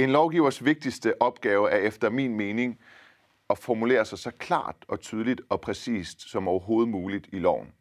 En 0.00 0.10
lovgivers 0.10 0.64
vigtigste 0.64 1.22
opgave 1.22 1.70
er 1.70 1.76
efter 1.76 2.10
min 2.10 2.34
mening 2.34 2.80
at 3.50 3.58
formulere 3.58 4.04
sig 4.04 4.18
så 4.18 4.30
klart 4.30 4.76
og 4.88 5.00
tydeligt 5.00 5.40
og 5.48 5.60
præcist 5.60 6.30
som 6.30 6.48
overhovedet 6.48 6.88
muligt 6.88 7.28
i 7.32 7.38
loven. 7.38 7.72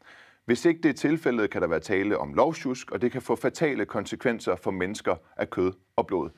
Hvis 0.46 0.66
ikke 0.66 0.82
det 0.82 0.90
er 0.90 0.94
tilfældet, 0.94 1.50
kan 1.50 1.62
der 1.62 1.68
være 1.68 1.80
tale 1.80 2.18
om 2.18 2.34
lovsjusk, 2.34 2.92
og 2.92 3.02
det 3.02 3.12
kan 3.12 3.22
få 3.22 3.36
fatale 3.36 3.86
konsekvenser 3.86 4.56
for 4.56 4.72
mennesker 4.72 5.16
af 5.38 5.50
kød 5.50 5.74
og 5.96 6.08
blod. 6.08 6.30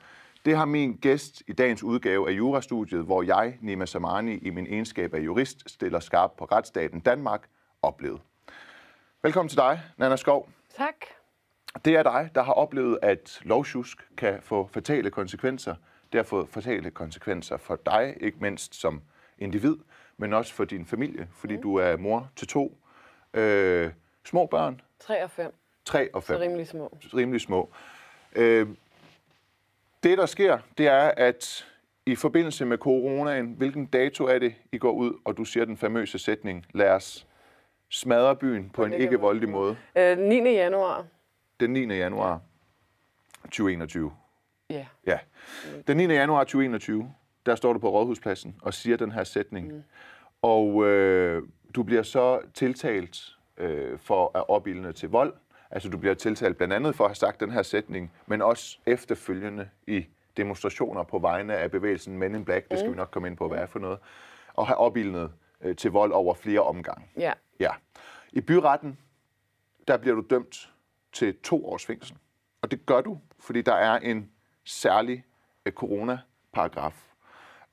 Det 0.44 0.56
har 0.56 0.64
min 0.64 0.96
gæst 0.96 1.42
i 1.48 1.52
dagens 1.52 1.82
udgave 1.82 2.28
af 2.28 2.32
Jurastudiet, 2.32 3.04
hvor 3.04 3.22
jeg, 3.22 3.58
Nima 3.60 3.86
Samani, 3.86 4.38
i 4.38 4.50
min 4.50 4.66
egenskab 4.66 5.14
af 5.14 5.20
jurist, 5.20 5.70
stiller 5.70 6.00
skarp 6.00 6.30
på 6.38 6.44
retsstaten 6.44 7.00
Danmark, 7.00 7.48
oplevet. 7.82 8.20
Velkommen 9.22 9.48
til 9.48 9.58
dig, 9.58 9.80
Nana 9.98 10.16
Skov. 10.16 10.48
Tak. 10.76 11.21
Det 11.84 11.96
er 11.96 12.02
dig, 12.02 12.30
der 12.34 12.42
har 12.42 12.52
oplevet, 12.52 12.98
at 13.02 13.40
lovsjusk 13.42 13.98
kan 14.16 14.38
få 14.42 14.68
fatale 14.72 15.10
konsekvenser. 15.10 15.74
Det 16.12 16.18
har 16.18 16.22
fået 16.22 16.48
fatale 16.48 16.90
konsekvenser 16.90 17.56
for 17.56 17.76
dig, 17.86 18.16
ikke 18.20 18.38
mindst 18.40 18.74
som 18.74 19.02
individ, 19.38 19.76
men 20.16 20.32
også 20.32 20.54
for 20.54 20.64
din 20.64 20.86
familie, 20.86 21.28
fordi 21.32 21.56
mm. 21.56 21.62
du 21.62 21.76
er 21.76 21.96
mor 21.96 22.30
til 22.36 22.48
to 22.48 22.78
øh, 23.34 23.90
små 24.24 24.46
børn. 24.46 24.80
3 25.00 25.24
og 25.24 25.30
5. 25.30 25.54
3 25.84 26.14
og 26.14 26.22
5. 26.22 26.36
Så 26.36 26.42
rimelig 26.42 26.68
små. 26.68 26.98
Rimelig 27.14 27.40
små. 27.40 27.70
Øh, 28.36 28.68
det, 30.02 30.18
der 30.18 30.26
sker, 30.26 30.58
det 30.78 30.86
er, 30.86 31.12
at 31.16 31.66
i 32.06 32.14
forbindelse 32.14 32.64
med 32.64 32.78
coronaen, 32.78 33.54
hvilken 33.58 33.86
dato 33.86 34.24
er 34.24 34.38
det, 34.38 34.54
I 34.72 34.78
går 34.78 34.92
ud, 34.92 35.12
og 35.24 35.36
du 35.36 35.44
siger 35.44 35.64
den 35.64 35.76
famøse 35.76 36.18
sætning, 36.18 36.66
lad 36.74 36.90
os 36.90 37.26
smadre 37.88 38.36
byen 38.36 38.70
på 38.70 38.84
en 38.84 38.92
ikke 38.92 39.20
voldelig 39.20 39.48
måde. 39.48 39.76
Øh, 39.96 40.18
9. 40.18 40.34
januar. 40.36 41.06
Den 41.62 41.72
9. 41.72 41.94
januar 41.94 42.40
2021. 43.42 44.12
Ja. 44.70 44.86
Ja. 45.06 45.18
Den 45.86 45.96
9. 45.96 46.04
januar 46.04 46.44
2021, 46.44 47.14
der 47.46 47.54
står 47.54 47.72
du 47.72 47.78
på 47.78 47.90
Rådhuspladsen 47.90 48.56
og 48.62 48.74
siger 48.74 48.96
den 48.96 49.12
her 49.12 49.24
sætning. 49.24 49.74
Mm. 49.74 49.82
Og 50.42 50.86
øh, 50.86 51.42
du 51.74 51.82
bliver 51.82 52.02
så 52.02 52.40
tiltalt 52.54 53.36
øh, 53.56 53.98
for 53.98 54.38
at 54.38 54.48
opildne 54.48 54.92
til 54.92 55.08
vold. 55.08 55.34
Altså 55.70 55.88
du 55.88 55.98
bliver 55.98 56.14
tiltalt 56.14 56.56
blandt 56.56 56.74
andet 56.74 56.94
for 56.94 57.04
at 57.04 57.10
have 57.10 57.16
sagt 57.16 57.40
den 57.40 57.50
her 57.50 57.62
sætning, 57.62 58.12
men 58.26 58.42
også 58.42 58.78
efterfølgende 58.86 59.68
i 59.86 60.06
demonstrationer 60.36 61.02
på 61.02 61.18
vegne 61.18 61.54
af 61.54 61.70
bevægelsen 61.70 62.18
Men 62.18 62.34
in 62.34 62.44
Black, 62.44 62.70
det 62.70 62.78
skal 62.78 62.88
mm. 62.88 62.94
vi 62.94 62.96
nok 62.96 63.10
komme 63.10 63.28
ind 63.28 63.36
på, 63.36 63.48
hvad 63.48 63.58
er 63.58 63.66
for 63.66 63.78
noget, 63.78 63.98
og 64.54 64.66
have 64.66 64.76
opildnet 64.76 65.32
øh, 65.60 65.76
til 65.76 65.90
vold 65.90 66.12
over 66.12 66.34
flere 66.34 66.60
omgange. 66.60 67.06
Ja. 67.16 67.32
Ja. 67.60 67.70
I 68.32 68.40
byretten, 68.40 68.98
der 69.88 69.96
bliver 69.96 70.14
du 70.14 70.24
dømt 70.30 70.71
til 71.12 71.36
to 71.42 71.66
års 71.66 71.86
fængsel. 71.86 72.16
Og 72.62 72.70
det 72.70 72.86
gør 72.86 73.00
du, 73.00 73.18
fordi 73.40 73.62
der 73.62 73.74
er 73.74 73.98
en 73.98 74.30
særlig 74.64 75.24
øh, 75.66 75.72
corona-paragraf. 75.72 77.12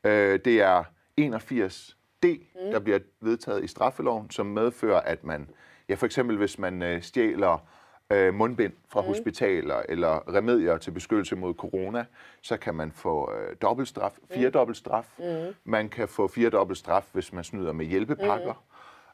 Øh, 0.04 0.40
det 0.46 0.62
er 0.62 0.84
81 1.18 1.98
D, 2.24 2.26
mm. 2.26 2.72
der 2.72 2.80
bliver 2.80 3.00
vedtaget 3.22 3.64
i 3.64 3.68
straffeloven, 3.68 4.32
som 4.32 4.46
medfører, 4.46 5.02
at 5.02 5.24
man, 5.24 5.50
ja 5.90 5.96
for 5.96 6.06
eksempel 6.06 6.38
hvis 6.38 6.60
man 6.60 6.82
øh, 6.82 7.02
stjæler 7.02 7.68
øh, 8.12 8.34
mundbind 8.34 8.74
fra 8.88 9.02
mm. 9.02 9.08
hospitaler 9.08 9.82
eller 9.90 10.36
remedier 10.36 10.78
til 10.78 10.92
beskyttelse 10.92 11.36
mod 11.36 11.54
corona, 11.54 12.06
så 12.42 12.58
kan 12.58 12.76
man 12.76 12.92
få 12.92 13.34
øh, 13.34 13.56
dobbeltstraf, 13.62 14.18
fire 14.34 14.48
mm. 14.48 14.54
dobbeltstraf. 14.54 15.16
Mm. 15.20 15.56
Man 15.64 15.90
kan 15.90 16.08
få 16.08 16.28
fire 16.28 16.50
dobbeltstraf, 16.50 17.10
hvis 17.14 17.34
man 17.34 17.44
snyder 17.44 17.72
med 17.72 17.86
hjælpepakker. 17.86 18.64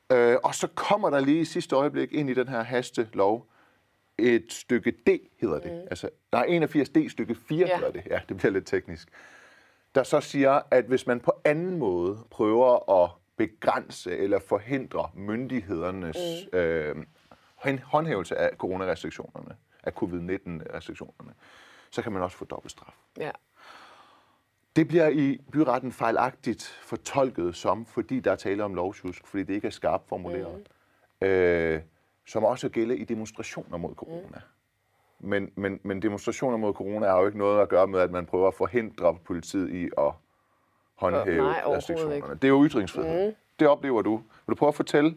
Mm. 0.10 0.16
Øh, 0.16 0.38
og 0.44 0.56
så 0.56 0.68
kommer 0.76 1.10
der 1.10 1.20
lige 1.20 1.42
i 1.42 1.46
sidste 1.46 1.76
øjeblik 1.76 2.14
ind 2.14 2.30
i 2.30 2.34
den 2.34 2.48
her 2.48 2.64
hastelov 2.64 3.48
et 4.18 4.54
stykke 4.54 4.92
D, 4.92 5.10
hedder 5.42 5.60
det. 5.60 5.72
Mm. 5.72 5.88
Altså, 5.90 6.10
der 6.34 6.40
er 6.40 6.44
81 6.44 6.90
D, 6.90 7.10
stykke 7.10 7.36
4 7.36 7.68
ja. 7.68 7.76
hedder 7.76 7.92
det. 7.92 8.04
Ja, 8.10 8.20
det 8.30 8.38
bliver 8.38 8.52
lidt 8.52 8.68
teknisk 8.68 9.10
der 9.96 10.04
så 10.04 10.22
siger, 10.22 10.62
at 10.72 10.86
hvis 10.86 11.08
man 11.08 11.20
på 11.20 11.42
anden 11.44 11.78
måde 11.78 12.18
prøver 12.30 13.04
at 13.04 13.12
begrænse 13.38 14.18
eller 14.18 14.40
forhindre 14.40 15.10
myndighedernes 15.14 16.18
mm. 16.54 16.60
øh, 16.60 16.96
håndhævelse 17.84 18.38
af 18.38 18.52
coronarestriktionerne, 18.58 19.56
af 19.84 19.92
covid-19-restriktionerne, 19.92 21.34
så 21.92 22.02
kan 22.02 22.12
man 22.12 22.22
også 22.22 22.38
få 22.38 22.46
dobbeltstraf. 22.46 22.94
Ja. 23.18 23.32
Det 24.76 24.88
bliver 24.88 25.08
i 25.08 25.42
byretten 25.52 25.92
fejlagtigt 25.92 26.64
fortolket 26.64 27.56
som, 27.56 27.86
fordi 27.86 28.20
der 28.20 28.32
er 28.32 28.36
tale 28.36 28.64
om 28.64 28.74
lovsjusk, 28.74 29.28
fordi 29.28 29.44
det 29.44 29.54
ikke 29.54 29.68
er 29.68 29.72
skarpt 29.72 30.08
formuleret, 30.10 30.68
mm. 31.22 31.28
øh, 31.28 31.82
som 32.28 32.44
også 32.44 32.70
gælder 32.70 32.96
i 32.96 33.04
demonstrationer 33.04 33.78
mod 33.78 33.96
corona. 33.96 34.38
Mm. 35.20 35.30
Men, 35.30 35.52
men, 35.56 35.80
men 35.84 36.02
demonstrationer 36.02 36.58
mod 36.58 36.74
corona 36.74 37.08
har 37.08 37.20
jo 37.20 37.26
ikke 37.26 37.38
noget 37.38 37.62
at 37.62 37.70
gøre 37.70 37.88
med, 37.88 38.00
at 38.00 38.12
man 38.12 38.26
prøver 38.26 38.48
at 38.48 38.54
forhindre 38.54 39.18
politiet 39.26 39.70
i 39.70 39.90
at 39.98 40.12
håndhæve 40.96 41.44
Nej, 41.44 41.62
restriktionerne. 41.66 42.34
Det 42.34 42.44
er 42.44 42.48
jo 42.48 42.66
ytringsfrihed. 42.66 43.28
Mm. 43.28 43.36
Det 43.60 43.68
oplever 43.68 44.02
du. 44.02 44.16
Vil 44.18 44.50
du 44.50 44.56
prøve 44.56 44.68
at 44.68 44.76
fortælle, 44.76 45.16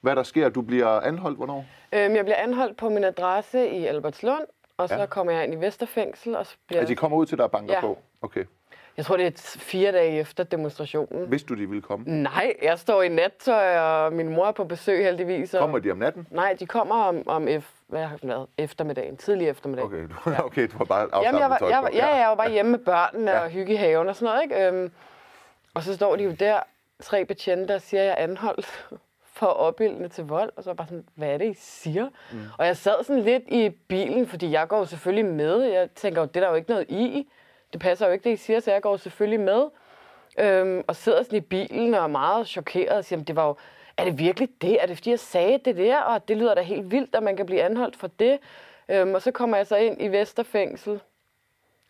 hvad 0.00 0.16
der 0.16 0.22
sker? 0.22 0.48
Du 0.48 0.62
bliver 0.62 1.00
anholdt 1.00 1.36
hvornår? 1.36 1.66
Øhm, 1.92 2.14
jeg 2.14 2.24
bliver 2.24 2.36
anholdt 2.36 2.76
på 2.76 2.88
min 2.88 3.04
adresse 3.04 3.68
i 3.70 3.86
Albertslund, 3.86 4.44
og 4.76 4.88
så 4.88 4.94
ja. 4.94 5.06
kommer 5.06 5.32
jeg 5.32 5.44
ind 5.44 5.54
i 5.54 5.56
Vesterfængsel. 5.56 6.36
Og 6.36 6.46
så 6.46 6.56
bliver... 6.66 6.80
Altså, 6.80 6.92
de 6.92 6.96
kommer 6.96 7.18
ud 7.18 7.26
til 7.26 7.38
dig 7.38 7.44
og 7.44 7.50
banker 7.50 7.74
ja. 7.74 7.80
på? 7.80 7.98
Okay. 8.22 8.44
Jeg 8.96 9.04
tror, 9.04 9.16
det 9.16 9.26
er 9.26 9.58
fire 9.58 9.92
dage 9.92 10.18
efter 10.18 10.44
demonstrationen. 10.44 11.30
Vidste 11.30 11.48
du, 11.48 11.60
de 11.60 11.68
ville 11.68 11.82
komme? 11.82 12.22
Nej, 12.22 12.54
jeg 12.62 12.78
står 12.78 13.02
i 13.02 13.08
nattøj, 13.08 13.78
og 13.78 14.12
min 14.12 14.28
mor 14.28 14.46
er 14.46 14.52
på 14.52 14.64
besøg 14.64 15.04
heldigvis. 15.04 15.54
Og... 15.54 15.60
Kommer 15.60 15.78
de 15.78 15.90
om 15.90 15.98
natten? 15.98 16.26
Nej, 16.30 16.56
de 16.60 16.66
kommer 16.66 16.94
om, 16.94 17.28
om 17.28 17.48
F, 17.60 17.70
hvad 17.86 18.04
har 18.04 18.18
været, 18.22 18.46
eftermiddagen, 18.58 19.16
tidlig 19.16 19.48
eftermiddag. 19.48 19.84
Okay, 19.84 20.08
du, 20.08 20.30
ja. 20.30 20.44
okay, 20.46 20.68
du 20.72 20.78
var 20.78 20.84
bare 20.84 21.02
afslappet 21.02 21.26
Jamen, 21.26 21.40
jeg 21.40 21.50
var, 21.50 21.68
jeg, 21.68 21.90
ja, 21.92 22.16
jeg 22.16 22.28
var 22.28 22.34
bare 22.34 22.50
hjemme 22.50 22.70
med 22.70 22.78
børnene 22.78 23.30
ja. 23.30 23.40
og 23.40 23.50
hygge 23.50 23.72
i 23.72 23.76
haven 23.76 24.08
og 24.08 24.16
sådan 24.16 24.26
noget. 24.26 24.42
Ikke? 24.42 24.66
Øhm, 24.66 24.92
og 25.74 25.82
så 25.82 25.94
står 25.94 26.16
de 26.16 26.24
jo 26.24 26.30
der, 26.30 26.60
tre 27.02 27.24
betjente, 27.24 27.74
og 27.74 27.80
siger, 27.82 28.00
at 28.00 28.06
jeg 28.06 28.14
er 28.18 28.22
anholdt 28.22 28.88
for 29.38 29.46
opildende 29.46 30.08
til 30.08 30.24
vold. 30.24 30.50
Og 30.56 30.62
så 30.62 30.70
var 30.70 30.74
bare 30.74 30.86
sådan, 30.86 31.04
hvad 31.14 31.28
er 31.28 31.38
det, 31.38 31.50
I 31.50 31.54
siger? 31.58 32.08
Mm. 32.32 32.38
Og 32.58 32.66
jeg 32.66 32.76
sad 32.76 33.04
sådan 33.04 33.22
lidt 33.22 33.42
i 33.48 33.70
bilen, 33.70 34.26
fordi 34.26 34.50
jeg 34.50 34.68
går 34.68 34.78
jo 34.78 34.84
selvfølgelig 34.84 35.34
med. 35.34 35.62
Jeg 35.62 35.90
tænker 35.90 36.20
jo, 36.20 36.26
det 36.26 36.36
er 36.36 36.40
der 36.40 36.48
jo 36.48 36.54
ikke 36.54 36.70
noget 36.70 36.86
i 36.88 37.28
det 37.74 37.82
passer 37.82 38.06
jo 38.06 38.12
ikke, 38.12 38.24
det 38.24 38.30
I 38.30 38.36
siger, 38.36 38.60
så 38.60 38.72
jeg 38.72 38.82
går 38.82 38.96
selvfølgelig 38.96 39.40
med. 39.40 39.66
Øhm, 40.38 40.84
og 40.86 40.96
sidder 40.96 41.22
sådan 41.22 41.38
i 41.38 41.40
bilen 41.40 41.94
og 41.94 42.02
er 42.02 42.06
meget 42.06 42.46
chokeret 42.48 42.96
og 42.96 43.04
siger, 43.04 43.22
det 43.22 43.36
var 43.36 43.46
jo, 43.46 43.56
er 43.96 44.04
det 44.04 44.18
virkelig 44.18 44.48
det? 44.62 44.82
Er 44.82 44.86
det 44.86 44.96
fordi, 44.96 45.10
jeg 45.10 45.20
sagde 45.20 45.58
det 45.58 45.76
der? 45.76 46.00
Og 46.00 46.28
det 46.28 46.36
lyder 46.36 46.54
da 46.54 46.60
helt 46.60 46.90
vildt, 46.90 47.14
at 47.14 47.22
man 47.22 47.36
kan 47.36 47.46
blive 47.46 47.62
anholdt 47.62 47.96
for 47.96 48.06
det. 48.06 48.38
Øhm, 48.88 49.14
og 49.14 49.22
så 49.22 49.30
kommer 49.30 49.56
jeg 49.56 49.66
så 49.66 49.76
ind 49.76 50.02
i 50.02 50.08
Vesterfængsel. 50.08 51.00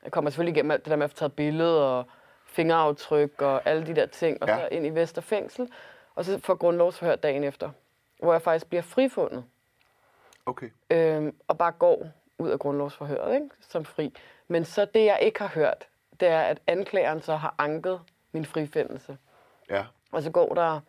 Jeg 0.02 0.12
kommer 0.12 0.30
selvfølgelig 0.30 0.56
igennem 0.56 0.70
alt 0.70 0.84
det 0.84 0.90
der 0.90 0.96
med 0.96 1.04
at 1.04 1.10
få 1.10 1.16
taget 1.16 1.32
billede 1.32 1.98
og 1.98 2.04
fingeraftryk 2.46 3.42
og 3.42 3.62
alle 3.64 3.86
de 3.86 3.94
der 3.94 4.06
ting. 4.06 4.42
Og 4.42 4.48
ja. 4.48 4.56
så 4.56 4.68
ind 4.70 4.86
i 4.86 4.90
Vesterfængsel. 4.90 5.68
Og 6.14 6.24
så 6.24 6.38
får 6.38 6.54
grundlovsforhør 6.54 7.16
dagen 7.16 7.44
efter. 7.44 7.70
Hvor 8.22 8.32
jeg 8.32 8.42
faktisk 8.42 8.68
bliver 8.68 8.82
frifundet. 8.82 9.44
Okay. 10.46 10.70
Øhm, 10.90 11.36
og 11.48 11.58
bare 11.58 11.72
går 11.72 12.06
ud 12.38 12.50
af 12.50 12.58
grundlovsforhøret 12.58 13.34
ikke? 13.34 13.48
som 13.60 13.84
fri. 13.84 14.12
Men 14.48 14.64
så 14.64 14.84
det, 14.84 15.04
jeg 15.04 15.18
ikke 15.22 15.40
har 15.40 15.48
hørt, 15.48 15.88
det 16.20 16.28
er, 16.28 16.40
at 16.40 16.60
anklageren 16.66 17.22
så 17.22 17.36
har 17.36 17.54
anket 17.58 18.00
min 18.32 18.44
frifindelse. 18.44 19.16
Ja. 19.70 19.84
Og 20.12 20.22
så 20.22 20.30
går 20.30 20.54
der, 20.54 20.80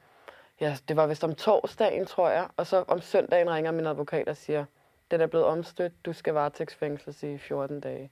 ja, 0.59 0.77
det 0.87 0.97
var 0.97 1.07
vist 1.07 1.23
om 1.23 1.35
torsdagen, 1.35 2.05
tror 2.05 2.29
jeg, 2.29 2.47
og 2.57 2.67
så 2.67 2.83
om 2.87 3.01
søndagen 3.01 3.49
ringer 3.49 3.71
min 3.71 3.85
advokat 3.85 4.29
og 4.29 4.37
siger, 4.37 4.65
den 5.11 5.21
er 5.21 5.27
blevet 5.27 5.45
omstødt, 5.45 6.05
du 6.05 6.13
skal 6.13 6.33
varetægtsfængsles 6.33 7.23
i 7.23 7.37
14 7.37 7.79
dage. 7.79 8.11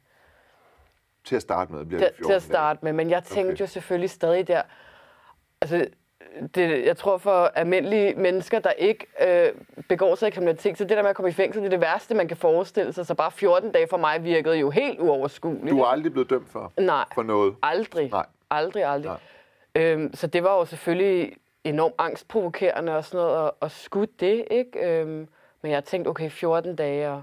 Til 1.23 1.35
at 1.35 1.41
starte 1.41 1.73
med 1.73 1.85
bliver 1.85 1.99
det 1.99 2.15
14 2.15 2.29
Til 2.29 2.33
at 2.33 2.43
starte 2.43 2.79
med, 2.83 2.93
men 2.93 3.09
jeg 3.09 3.23
tænkte 3.23 3.51
okay. 3.51 3.61
jo 3.61 3.67
selvfølgelig 3.67 4.09
stadig 4.09 4.47
der, 4.47 4.61
altså 5.61 5.87
det, 6.55 6.85
jeg 6.85 6.97
tror 6.97 7.17
for 7.17 7.45
almindelige 7.45 8.15
mennesker, 8.15 8.59
der 8.59 8.71
ikke 8.71 9.07
øh, 9.27 9.49
begår 9.89 10.15
sig 10.15 10.27
i 10.27 10.31
kriminalitet, 10.31 10.77
så 10.77 10.83
det 10.83 10.97
der 10.97 11.01
med 11.01 11.09
at 11.09 11.15
komme 11.15 11.29
i 11.29 11.33
fængsel, 11.33 11.61
det 11.61 11.65
er 11.65 11.69
det 11.69 11.81
værste, 11.81 12.15
man 12.15 12.27
kan 12.27 12.37
forestille 12.37 12.93
sig. 12.93 13.05
Så 13.05 13.15
bare 13.15 13.31
14 13.31 13.71
dage 13.71 13.87
for 13.89 13.97
mig 13.97 14.23
virkede 14.23 14.55
jo 14.55 14.69
helt 14.69 14.99
uoverskueligt. 14.99 15.69
Du 15.69 15.79
er 15.79 15.85
aldrig 15.85 16.11
blevet 16.11 16.29
dømt 16.29 16.49
for, 16.49 16.73
Nej, 16.79 17.05
for 17.15 17.23
noget? 17.23 17.55
aldrig. 17.63 18.09
Nej. 18.09 18.25
Aldrig, 18.51 18.83
aldrig. 18.83 19.17
Nej. 19.75 19.83
Øhm, 19.83 20.15
så 20.15 20.27
det 20.27 20.43
var 20.43 20.57
jo 20.57 20.65
selvfølgelig 20.65 21.33
enormt 21.63 21.95
angstprovokerende 21.97 22.97
og 22.97 23.05
sådan 23.05 23.25
noget, 23.25 23.45
at, 23.45 23.51
at 23.61 23.71
skudt 23.71 24.19
det, 24.19 24.45
ikke? 24.51 24.99
Øhm, 24.99 25.27
men 25.61 25.71
jeg 25.71 25.83
tænkte, 25.83 26.09
okay, 26.09 26.29
14 26.29 26.75
dage, 26.75 27.09
og 27.09 27.21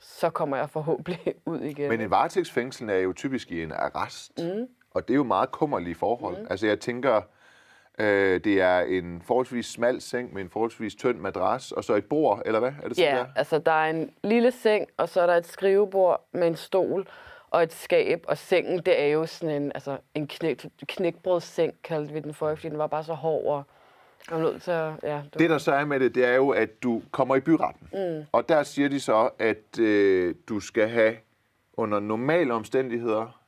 så 0.00 0.30
kommer 0.30 0.56
jeg 0.56 0.70
forhåbentlig 0.70 1.34
ud 1.46 1.60
igen. 1.60 1.88
Men 1.88 2.00
en 2.00 2.10
varetægtsfængsel 2.10 2.90
er 2.90 2.96
jo 2.96 3.12
typisk 3.12 3.50
i 3.50 3.62
en 3.62 3.72
arrest, 3.72 4.32
mm. 4.38 4.66
og 4.90 5.08
det 5.08 5.14
er 5.14 5.16
jo 5.16 5.24
meget 5.24 5.50
kummerlige 5.50 5.94
forhold. 5.94 6.38
Mm. 6.38 6.46
Altså 6.50 6.66
jeg 6.66 6.80
tænker, 6.80 7.20
Øh, 7.98 8.40
det 8.44 8.60
er 8.60 8.80
en 8.80 9.22
forholdsvis 9.24 9.66
smal 9.66 10.00
seng 10.00 10.34
med 10.34 10.42
en 10.42 10.50
forholdsvis 10.50 10.94
tynd 10.94 11.18
madras, 11.18 11.72
og 11.72 11.84
så 11.84 11.94
et 11.94 12.04
bord, 12.04 12.42
eller 12.46 12.60
hvad? 12.60 12.72
Er 12.82 12.88
det 12.88 12.96
sådan 12.96 13.14
ja, 13.14 13.18
der? 13.18 13.26
altså 13.36 13.58
der 13.58 13.72
er 13.72 13.90
en 13.90 14.10
lille 14.24 14.50
seng, 14.50 14.88
og 14.96 15.08
så 15.08 15.20
er 15.20 15.26
der 15.26 15.34
et 15.34 15.46
skrivebord 15.46 16.28
med 16.32 16.46
en 16.46 16.56
stol 16.56 17.08
og 17.50 17.62
et 17.62 17.72
skab, 17.72 18.24
og 18.28 18.38
sengen, 18.38 18.78
det 18.78 19.02
er 19.02 19.06
jo 19.06 19.26
sådan 19.26 19.62
en, 19.62 19.72
altså 19.74 19.98
en 20.14 20.26
knæk, 20.26 20.66
knækbrødsseng, 20.88 21.74
kaldte 21.84 22.14
vi 22.14 22.20
den 22.20 22.34
for, 22.34 22.54
fordi 22.54 22.68
den 22.68 22.78
var 22.78 22.86
bare 22.86 23.04
så 23.04 23.14
hård, 23.14 23.44
og 23.46 23.64
jeg 24.30 24.40
nødt 24.40 24.62
til 24.62 24.70
at, 24.70 24.92
ja, 25.02 25.22
du... 25.34 25.38
Det, 25.38 25.50
der 25.50 25.58
så 25.58 25.72
er 25.72 25.84
med 25.84 26.00
det, 26.00 26.14
det 26.14 26.24
er 26.24 26.34
jo, 26.34 26.50
at 26.50 26.82
du 26.82 27.02
kommer 27.10 27.36
i 27.36 27.40
byretten. 27.40 27.88
Mm. 27.92 28.24
Og 28.32 28.48
der 28.48 28.62
siger 28.62 28.88
de 28.88 29.00
så, 29.00 29.30
at 29.38 29.78
øh, 29.78 30.34
du 30.48 30.60
skal 30.60 30.88
have 30.88 31.16
under 31.76 32.00
normale 32.00 32.54
omstændigheder 32.54 33.41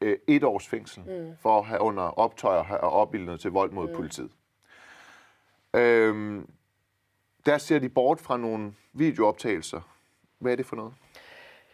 øh, 0.00 0.18
et 0.28 0.44
års 0.44 0.68
fængsel 0.68 1.02
mm. 1.06 1.36
for 1.42 1.58
at 1.58 1.64
have 1.64 1.80
under 1.80 2.02
optøjer 2.02 2.74
og 2.76 2.90
opildnet 2.90 3.40
til 3.40 3.50
vold 3.50 3.70
mod 3.70 3.88
mm. 3.88 3.94
politiet. 3.94 4.30
Øhm, 5.74 6.50
der 7.46 7.58
ser 7.58 7.78
de 7.78 7.88
bort 7.88 8.20
fra 8.20 8.36
nogle 8.36 8.72
videooptagelser. 8.92 9.80
Hvad 10.38 10.52
er 10.52 10.56
det 10.56 10.66
for 10.66 10.76
noget? 10.76 10.94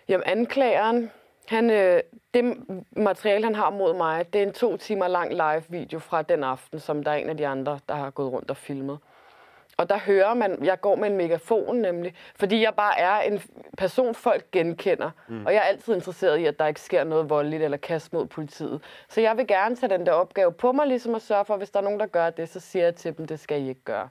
Jamen, 0.09 0.25
anklageren, 0.27 1.11
han, 1.49 1.71
øh, 1.71 2.01
det 2.35 2.57
materiale, 2.97 3.45
han 3.45 3.55
har 3.55 3.71
mod 3.71 3.97
mig, 3.97 4.33
det 4.33 4.43
er 4.43 4.47
en 4.47 4.53
to 4.53 4.77
timer 4.77 5.09
lang 5.09 5.31
live-video 5.33 5.99
fra 5.99 6.23
den 6.23 6.45
aften, 6.45 6.81
som 6.81 7.05
der 7.05 7.11
er 7.11 7.15
en 7.15 7.29
af 7.29 7.37
de 7.37 7.47
andre, 7.47 7.81
der 7.89 7.95
har 7.95 8.11
gået 8.11 8.33
rundt 8.33 8.51
og 8.51 8.57
filmet. 8.57 8.99
Og 9.77 9.89
der 9.89 9.99
hører 9.99 10.35
man, 10.35 10.65
jeg 10.65 10.81
går 10.81 10.97
med 10.97 11.11
en 11.11 11.17
megafon 11.17 11.77
nemlig, 11.77 12.15
fordi 12.37 12.63
jeg 12.63 12.75
bare 12.75 12.99
er 12.99 13.21
en 13.21 13.43
person, 13.79 14.15
folk 14.15 14.51
genkender. 14.51 15.11
Mm. 15.29 15.47
Og 15.47 15.53
jeg 15.53 15.59
er 15.59 15.65
altid 15.65 15.95
interesseret 15.95 16.39
i, 16.39 16.47
at 16.47 16.59
der 16.59 16.67
ikke 16.67 16.81
sker 16.81 17.05
noget 17.05 17.31
voldeligt 17.31 17.63
eller 17.63 17.77
kast 17.77 18.13
mod 18.13 18.27
politiet. 18.27 18.83
Så 19.09 19.21
jeg 19.21 19.37
vil 19.37 19.47
gerne 19.47 19.77
tage 19.77 19.99
den 19.99 20.07
der 20.07 20.13
opgave 20.13 20.53
på 20.53 20.73
mig, 20.73 20.87
ligesom 20.87 21.15
at 21.15 21.23
sørge 21.23 21.45
for, 21.45 21.55
at 21.55 21.61
hvis 21.61 21.71
der 21.71 21.81
er 21.81 21.85
nogen, 21.85 22.01
der 22.01 22.07
gør 22.07 22.31
det, 22.31 22.49
så 22.49 22.61
siger 22.61 22.85
jeg 22.85 22.95
til 22.95 23.17
dem, 23.17 23.27
det 23.27 23.41
skal 23.41 23.63
I 23.63 23.69
ikke 23.69 23.85
gøre. 23.85 24.09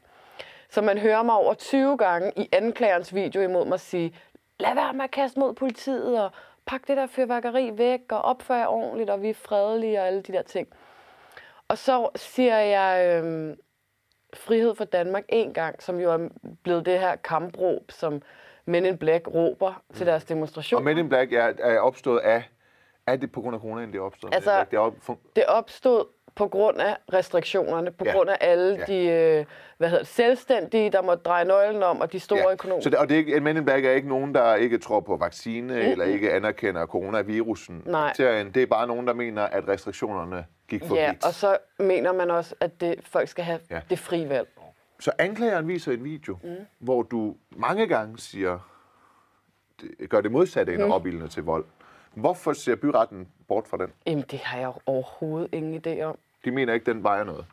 Så 0.69 0.81
man 0.81 0.97
hører 0.97 1.23
mig 1.23 1.35
over 1.35 1.53
20 1.53 1.97
gange 1.97 2.31
i 2.35 2.49
anklagerens 2.51 3.15
video 3.15 3.41
imod 3.41 3.65
mig 3.65 3.79
sige, 3.79 4.15
lad 4.59 4.75
være 4.75 4.93
med 4.93 5.03
at 5.03 5.11
kaste 5.11 5.39
mod 5.39 5.53
politiet, 5.53 6.21
og 6.21 6.31
pak 6.65 6.87
det 6.87 6.97
der 6.97 7.07
fyrværkeri 7.07 7.71
væk, 7.77 8.01
og 8.09 8.21
opfør 8.21 8.55
jer 8.55 8.67
ordentligt, 8.67 9.09
og 9.09 9.21
vi 9.21 9.29
er 9.29 9.33
fredelige, 9.33 9.99
og 9.99 10.07
alle 10.07 10.21
de 10.21 10.33
der 10.33 10.41
ting. 10.41 10.67
Og 11.67 11.77
så 11.77 12.09
siger 12.15 12.57
jeg 12.57 13.23
øh, 13.23 13.55
frihed 14.33 14.75
for 14.75 14.85
Danmark 14.85 15.23
en 15.29 15.53
gang, 15.53 15.83
som 15.83 15.99
jo 15.99 16.11
er 16.11 16.29
blevet 16.63 16.85
det 16.85 16.99
her 16.99 17.15
kampråb, 17.15 17.91
som 17.91 18.21
Men 18.65 18.85
in 18.85 18.97
Black 18.97 19.27
råber 19.27 19.81
til 19.93 20.05
deres 20.05 20.25
demonstration. 20.25 20.77
Og 20.77 20.83
Men 20.83 20.97
in 20.97 21.09
Black 21.09 21.33
er, 21.33 21.53
er 21.59 21.79
opstået 21.79 22.19
af, 22.19 22.43
er 23.07 23.15
det 23.15 23.31
på 23.31 23.41
grund 23.41 23.55
af 23.55 23.61
coronaen, 23.61 23.93
det 23.93 23.99
opstået? 23.99 24.35
Altså, 24.35 24.65
det, 24.71 24.79
op, 24.79 24.93
det 25.35 25.45
opstod 25.45 26.05
på 26.35 26.47
grund 26.47 26.81
af 26.81 26.97
restriktionerne, 27.13 27.91
på 27.91 28.05
ja. 28.05 28.11
grund 28.11 28.29
af 28.29 28.37
alle 28.41 28.85
ja. 28.87 28.93
de 28.93 29.07
øh, 29.07 29.45
hvad 29.77 29.89
hedder, 29.89 30.03
selvstændige, 30.03 30.89
der 30.89 31.01
må 31.01 31.15
dreje 31.15 31.45
nøglen 31.45 31.83
om, 31.83 32.01
og 32.01 32.13
de 32.13 32.19
store 32.19 32.39
ja. 32.39 32.51
økonomer. 32.53 32.81
Så 32.81 32.89
det, 32.89 32.99
og 32.99 33.09
det 33.09 33.15
er 33.15 33.17
ikke, 33.17 33.39
Men 33.39 33.57
in 33.57 33.65
Black 33.65 33.85
er 33.85 33.91
ikke 33.91 34.07
nogen, 34.07 34.35
der 34.35 34.55
ikke 34.55 34.77
tror 34.77 34.99
på 34.99 35.17
vaccine, 35.17 35.73
mm-hmm. 35.73 35.91
eller 35.91 36.05
ikke 36.05 36.33
anerkender 36.33 36.85
coronavirusen. 36.85 37.83
Nej. 37.85 38.13
Det 38.17 38.57
er 38.57 38.65
bare 38.65 38.87
nogen, 38.87 39.07
der 39.07 39.13
mener, 39.13 39.41
at 39.41 39.67
restriktionerne 39.67 40.45
gik 40.71 40.87
for 40.87 40.95
Ja, 40.95 41.11
vidt. 41.11 41.25
og 41.25 41.33
så 41.33 41.57
mener 41.79 42.13
man 42.13 42.31
også, 42.31 42.55
at 42.59 42.81
det, 42.81 42.95
folk 43.03 43.27
skal 43.27 43.43
have 43.43 43.59
ja. 43.69 43.81
det 43.89 43.99
frie 43.99 44.29
valg. 44.29 44.47
Så 44.99 45.11
anklageren 45.17 45.67
viser 45.67 45.91
en 45.91 46.03
video, 46.03 46.37
mm. 46.43 46.55
hvor 46.79 47.03
du 47.03 47.35
mange 47.49 47.87
gange 47.87 48.17
siger, 48.17 48.59
gør 50.09 50.21
det 50.21 50.31
modsatte 50.31 50.73
end 50.73 50.83
mm. 50.83 50.91
opildende 50.91 51.27
til 51.27 51.43
vold. 51.43 51.65
Hvorfor 52.13 52.53
ser 52.53 52.75
byretten 52.75 53.27
bort 53.47 53.67
fra 53.67 53.77
den? 53.77 53.93
Jamen, 54.05 54.25
det 54.31 54.39
har 54.39 54.59
jeg 54.59 54.73
overhovedet 54.85 55.49
ingen 55.51 55.81
idé 55.85 56.01
om. 56.01 56.17
De 56.45 56.51
mener 56.51 56.73
ikke, 56.73 56.85
den 56.85 57.03
vejer 57.03 57.23
noget? 57.23 57.45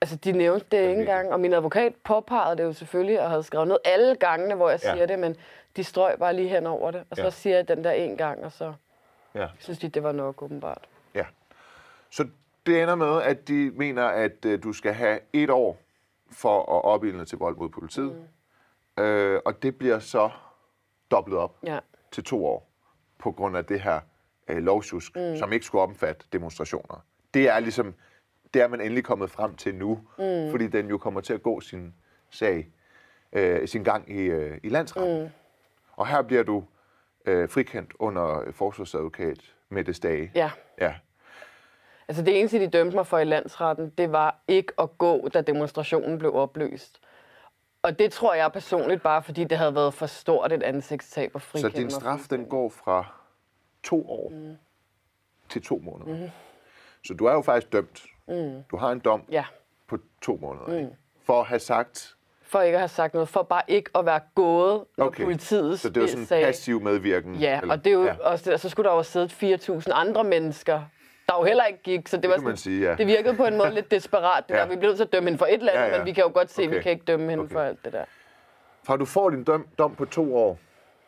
Altså, 0.00 0.16
de 0.16 0.32
nævnte 0.32 0.66
det 0.70 0.88
ikke 0.88 1.00
engang, 1.00 1.32
og 1.32 1.40
min 1.40 1.52
advokat 1.52 1.94
påpegede 2.04 2.56
det 2.56 2.64
jo 2.64 2.72
selvfølgelig, 2.72 3.20
og 3.20 3.30
havde 3.30 3.42
skrevet 3.42 3.68
ned 3.68 3.76
alle 3.84 4.16
gangene, 4.16 4.54
hvor 4.54 4.70
jeg 4.70 4.80
ja. 4.84 4.92
siger 4.92 5.06
det, 5.06 5.18
men 5.18 5.36
de 5.76 5.84
strøg 5.84 6.18
bare 6.18 6.34
lige 6.34 6.48
hen 6.48 6.66
over 6.66 6.90
det. 6.90 7.04
Og 7.10 7.16
så 7.16 7.22
ja. 7.22 7.30
siger 7.30 7.56
jeg 7.56 7.68
den 7.68 7.84
der 7.84 7.90
en 7.90 8.16
gang, 8.16 8.44
og 8.44 8.52
så 8.52 8.74
ja. 9.34 9.48
synes 9.58 9.78
de, 9.78 9.88
det 9.88 10.02
var 10.02 10.12
nok 10.12 10.42
åbenbart. 10.42 10.88
Ja. 11.14 11.24
Så 12.10 12.28
det 12.66 12.82
ender 12.82 12.94
med, 12.94 13.22
at 13.22 13.48
de 13.48 13.72
mener, 13.74 14.04
at 14.04 14.44
uh, 14.46 14.52
du 14.62 14.72
skal 14.72 14.92
have 14.92 15.18
et 15.32 15.50
år 15.50 15.78
for 16.30 16.58
at 16.58 16.84
opildne 16.84 17.24
til 17.24 17.38
vold 17.38 17.56
mod 17.56 17.68
politiet. 17.68 18.26
Mm. 18.96 19.02
Øh, 19.02 19.40
og 19.44 19.62
det 19.62 19.78
bliver 19.78 19.98
så 19.98 20.30
dobblet 21.10 21.38
op 21.38 21.56
ja. 21.62 21.78
til 22.12 22.24
to 22.24 22.46
år 22.46 22.70
på 23.18 23.32
grund 23.32 23.56
af 23.56 23.64
det 23.64 23.80
her 23.80 24.00
øh, 24.48 24.56
lovsjusk, 24.56 25.16
mm. 25.16 25.36
som 25.36 25.52
ikke 25.52 25.66
skulle 25.66 25.82
omfatte 25.82 26.26
demonstrationer. 26.32 27.04
Det 27.34 27.48
er 27.48 27.60
ligesom, 27.60 27.94
det 28.54 28.62
er 28.62 28.68
man 28.68 28.80
endelig 28.80 29.04
kommet 29.04 29.30
frem 29.30 29.56
til 29.56 29.74
nu, 29.74 30.00
mm. 30.18 30.50
fordi 30.50 30.66
den 30.66 30.88
jo 30.88 30.98
kommer 30.98 31.20
til 31.20 31.32
at 31.32 31.42
gå 31.42 31.60
sin 31.60 31.94
sag, 32.30 32.68
øh, 33.32 33.68
sin 33.68 33.84
gang 33.84 34.10
i, 34.10 34.20
øh, 34.20 34.58
i 34.62 34.68
landsretten. 34.68 35.22
Mm. 35.22 35.28
Og 35.92 36.06
her 36.06 36.22
bliver 36.22 36.42
du 36.42 36.64
øh, 37.24 37.48
frikendt 37.48 37.92
under 37.98 38.52
forsvarsadvokat 38.52 39.54
Mette 39.68 39.94
Stage. 39.94 40.30
Ja. 40.34 40.50
ja. 40.80 40.94
Altså 42.08 42.22
det 42.22 42.38
eneste, 42.38 42.60
de 42.60 42.68
dømte 42.68 42.96
mig 42.96 43.06
for 43.06 43.18
i 43.18 43.24
landsretten, 43.24 43.90
det 43.98 44.12
var 44.12 44.38
ikke 44.48 44.72
at 44.78 44.98
gå, 44.98 45.28
da 45.28 45.40
demonstrationen 45.40 46.18
blev 46.18 46.34
opløst. 46.34 47.00
Og 47.82 47.98
det 47.98 48.12
tror 48.12 48.34
jeg 48.34 48.52
personligt 48.52 49.02
bare, 49.02 49.22
fordi 49.22 49.44
det 49.44 49.58
havde 49.58 49.74
været 49.74 49.94
for 49.94 50.06
stort 50.06 50.52
et 50.52 50.62
ansigtstab 50.62 51.30
at 51.34 51.42
frikende 51.42 51.72
Så 51.72 51.78
din 51.78 51.90
straf, 51.90 52.20
den 52.30 52.46
går 52.46 52.68
fra 52.68 53.04
to 53.82 54.10
år 54.10 54.28
mm. 54.28 54.56
til 55.48 55.62
to 55.62 55.78
måneder. 55.84 56.24
Mm. 56.24 56.30
Så 57.04 57.14
du 57.14 57.24
er 57.24 57.32
jo 57.32 57.42
faktisk 57.42 57.72
dømt. 57.72 58.02
Mm. 58.28 58.62
Du 58.70 58.76
har 58.76 58.92
en 58.92 58.98
dom 58.98 59.22
ja. 59.30 59.44
på 59.88 59.98
to 60.22 60.38
måneder. 60.42 60.82
Mm. 60.82 60.94
For 61.24 61.40
at 61.40 61.46
have 61.46 61.58
sagt... 61.58 62.16
For 62.42 62.60
ikke 62.60 62.76
at 62.76 62.80
have 62.80 62.88
sagt 62.88 63.14
noget. 63.14 63.28
For 63.28 63.42
bare 63.42 63.62
ikke 63.68 63.90
at 63.94 64.06
være 64.06 64.20
gået, 64.34 64.84
når 64.98 65.06
okay. 65.06 65.24
politiet 65.24 65.80
Så 65.80 65.88
det 65.88 65.96
er 65.96 66.00
jo 66.00 66.06
sådan 66.06 66.22
en 66.22 66.46
passiv 66.46 66.80
medvirken? 66.80 67.34
Ja, 67.34 67.60
eller? 67.60 67.74
og 67.74 67.84
det 67.84 67.90
er 67.90 67.94
jo 67.94 68.04
ja. 68.04 68.16
også, 68.20 68.56
så 68.56 68.68
skulle 68.68 68.84
der 68.84 68.90
jo 68.90 68.96
have 68.96 69.04
siddet 69.04 69.68
4.000 69.88 69.92
andre 69.92 70.24
mennesker 70.24 70.82
der 71.28 71.34
jo 71.38 71.44
heller 71.44 71.64
ikke 71.64 71.82
gik, 71.82 72.08
så 72.08 72.16
det, 72.16 72.22
det 72.22 72.30
var 72.30 72.36
sådan, 72.36 72.56
sige, 72.56 72.88
ja. 72.88 72.94
det 72.94 73.06
virkede 73.06 73.36
på 73.36 73.44
en 73.44 73.56
måde 73.56 73.74
lidt 73.74 73.90
desperat. 73.90 74.48
Det 74.48 74.54
ja. 74.54 74.60
der. 74.60 74.68
Vi 74.68 74.76
blev 74.76 74.88
nødt 74.88 74.96
til 74.96 75.04
at 75.04 75.12
dømme 75.12 75.26
hende 75.26 75.38
for 75.38 75.46
et 75.46 75.54
eller 75.54 75.72
andet, 75.72 75.84
ja, 75.84 75.92
ja. 75.92 75.98
men 75.98 76.06
vi 76.06 76.12
kan 76.12 76.24
jo 76.24 76.30
godt 76.34 76.50
se, 76.50 76.62
okay. 76.62 76.70
at 76.70 76.76
vi 76.76 76.82
kan 76.82 76.92
ikke 76.92 77.04
dømme 77.04 77.30
hende 77.30 77.44
okay. 77.44 77.52
for 77.52 77.60
alt 77.60 77.84
det 77.84 77.92
der. 77.92 78.04
Fra 78.82 78.96
du 78.96 79.04
får 79.04 79.30
din 79.30 79.44
dom, 79.44 79.68
dom 79.78 79.94
på 79.94 80.04
to 80.04 80.36
år, 80.36 80.58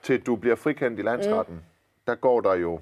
til 0.02 0.26
du 0.26 0.36
bliver 0.36 0.56
frikendt 0.56 0.98
i 0.98 1.02
landsretten, 1.02 1.54
mm. 1.54 1.62
der 2.06 2.14
går 2.14 2.40
der 2.40 2.54
jo 2.54 2.80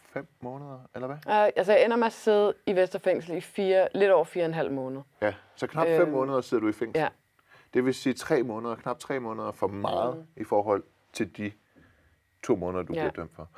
fem 0.00 0.26
måneder, 0.40 0.78
eller 0.94 1.06
hvad? 1.06 1.16
Uh, 1.26 1.52
altså, 1.56 1.72
jeg 1.72 1.84
ender 1.84 1.96
med 1.96 2.06
at 2.06 2.12
sidde 2.12 2.54
i 2.66 2.76
Vesterfængsel 2.76 3.36
i 3.36 3.40
fire, 3.40 3.88
lidt 3.94 4.10
over 4.10 4.24
fire 4.24 4.44
og 4.44 4.46
en 4.46 4.54
halv 4.54 4.70
måned. 4.72 5.00
Ja, 5.22 5.34
så 5.56 5.66
knap 5.66 5.86
fem 5.86 6.00
øhm, 6.00 6.10
måneder 6.10 6.40
sidder 6.40 6.60
du 6.60 6.68
i 6.68 6.72
fængsel. 6.72 7.00
Ja. 7.00 7.08
Det 7.74 7.84
vil 7.84 7.94
sige 7.94 8.12
tre 8.12 8.42
måneder, 8.42 8.74
knap 8.74 8.98
tre 8.98 9.20
måneder 9.20 9.52
for 9.52 9.66
meget 9.66 10.16
mm. 10.16 10.26
i 10.36 10.44
forhold 10.44 10.82
til 11.12 11.36
de 11.36 11.52
to 12.42 12.56
måneder, 12.56 12.84
du 12.84 12.92
ja. 12.92 13.00
bliver 13.00 13.10
dømt 13.10 13.34
for. 13.36 13.48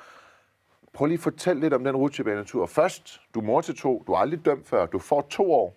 Prøv 0.93 1.07
lige 1.07 1.15
at 1.19 1.23
fortælle 1.23 1.61
lidt 1.61 1.75
om 1.75 1.85
den 1.85 1.97
rutsjebanetur. 1.97 2.67
Først, 2.67 3.21
du 3.35 3.41
er 3.41 3.45
mor 3.45 3.61
til 3.61 3.77
to, 3.77 4.05
du 4.07 4.13
er 4.13 4.19
aldrig 4.19 4.45
dømt 4.45 4.67
før, 4.67 4.87
du 4.87 4.99
får 4.99 5.27
to 5.31 5.53
år. 5.53 5.77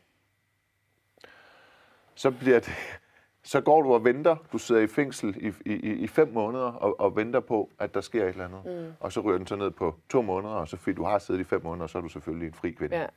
Så 2.16 2.32
bliver 2.32 2.60
det, 2.60 2.74
så 3.44 3.62
går 3.62 3.82
du 3.82 3.94
og 3.94 4.06
venter. 4.06 4.36
Du 4.52 4.58
sidder 4.58 4.82
i 4.82 4.88
fængsel 4.88 5.36
i, 5.38 5.72
i, 5.72 5.74
i 5.94 6.08
fem 6.08 6.28
måneder 6.28 6.72
og, 6.72 7.00
og 7.00 7.16
venter 7.16 7.40
på, 7.40 7.70
at 7.80 7.94
der 7.94 8.02
sker 8.02 8.24
et 8.24 8.30
eller 8.30 8.46
andet. 8.46 8.86
Mm. 8.86 8.94
Og 9.00 9.12
så 9.12 9.20
ryger 9.20 9.38
den 9.38 9.48
så 9.48 9.56
ned 9.56 9.72
på 9.72 9.96
to 10.10 10.22
måneder, 10.22 10.54
og 10.54 10.68
så 10.68 10.78
fordi 10.78 10.96
du 10.96 11.04
har 11.04 11.20
siddet 11.20 11.42
i 11.42 11.44
fem 11.44 11.64
måneder, 11.64 11.88
så 11.88 11.98
er 11.98 12.02
du 12.02 12.10
selvfølgelig 12.10 12.48
en 12.48 12.54
fri 12.54 12.72
kvinde. 12.72 12.98
Ja. 12.98 13.08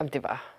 Jamen, 0.00 0.12
det 0.12 0.22
var... 0.22 0.54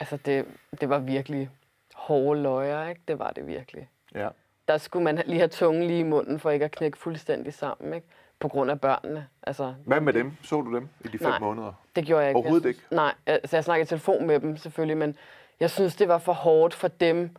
Altså, 0.00 0.16
det, 0.16 0.46
det 0.80 0.88
var 0.88 0.98
virkelig 0.98 1.50
hårde 1.94 2.42
løjer, 2.42 2.88
ikke? 2.88 3.00
Det 3.08 3.18
var 3.18 3.30
det 3.30 3.46
virkelig. 3.46 3.88
Ja. 4.14 4.28
Der 4.68 4.78
skulle 4.78 5.04
man 5.04 5.22
lige 5.26 5.38
have 5.38 5.48
tungen 5.48 5.84
lige 5.84 6.00
i 6.00 6.02
munden, 6.02 6.40
for 6.40 6.50
ikke 6.50 6.64
at 6.64 6.70
knække 6.70 6.98
fuldstændig 6.98 7.54
sammen, 7.54 7.94
ikke? 7.94 8.06
På 8.42 8.48
grund 8.48 8.70
af 8.70 8.80
børnene. 8.80 9.26
Altså, 9.42 9.74
Hvad 9.84 10.00
med 10.00 10.12
dem? 10.12 10.32
Så 10.42 10.60
du 10.60 10.74
dem 10.74 10.88
i 11.04 11.08
de 11.08 11.18
fem 11.18 11.28
nej, 11.28 11.38
måneder? 11.38 11.72
det 11.96 12.04
gjorde 12.04 12.20
jeg 12.22 12.30
ikke. 12.30 12.36
Overhovedet 12.36 12.64
jeg 12.66 12.74
synes, 12.74 12.84
ikke? 12.84 12.94
Nej, 12.94 13.14
altså 13.26 13.56
jeg 13.56 13.64
snakkede 13.64 13.82
i 13.84 13.88
telefon 13.88 14.26
med 14.26 14.40
dem 14.40 14.56
selvfølgelig, 14.56 14.96
men 14.96 15.16
jeg 15.60 15.70
synes, 15.70 15.96
det 15.96 16.08
var 16.08 16.18
for 16.18 16.32
hårdt 16.32 16.74
for 16.74 16.88
dem 16.88 17.30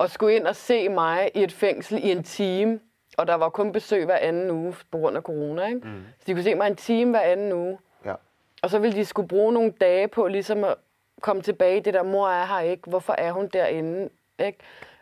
at 0.00 0.10
skulle 0.10 0.36
ind 0.36 0.46
og 0.46 0.56
se 0.56 0.88
mig 0.88 1.30
i 1.34 1.42
et 1.42 1.52
fængsel 1.52 1.98
i 2.04 2.10
en 2.10 2.22
time, 2.22 2.80
og 3.16 3.26
der 3.26 3.34
var 3.34 3.48
kun 3.48 3.72
besøg 3.72 4.04
hver 4.04 4.16
anden 4.16 4.50
uge 4.50 4.74
på 4.90 4.98
grund 4.98 5.16
af 5.16 5.22
corona, 5.22 5.66
ikke? 5.66 5.80
Mm. 5.84 6.04
Så 6.18 6.24
de 6.26 6.32
kunne 6.34 6.42
se 6.42 6.54
mig 6.54 6.66
en 6.66 6.76
time 6.76 7.10
hver 7.10 7.20
anden 7.20 7.52
uge. 7.52 7.78
Ja. 8.04 8.14
Og 8.62 8.70
så 8.70 8.78
ville 8.78 8.96
de 8.96 9.04
skulle 9.04 9.28
bruge 9.28 9.52
nogle 9.52 9.70
dage 9.80 10.08
på 10.08 10.26
ligesom 10.26 10.64
at 10.64 10.74
komme 11.20 11.42
tilbage. 11.42 11.80
Det 11.80 11.94
der, 11.94 12.02
mor 12.02 12.28
er 12.28 12.46
her 12.46 12.60
ikke. 12.60 12.90
Hvorfor 12.90 13.12
er 13.18 13.32
hun 13.32 13.48
derinde? 13.52 14.08
Ikke? 14.38 14.58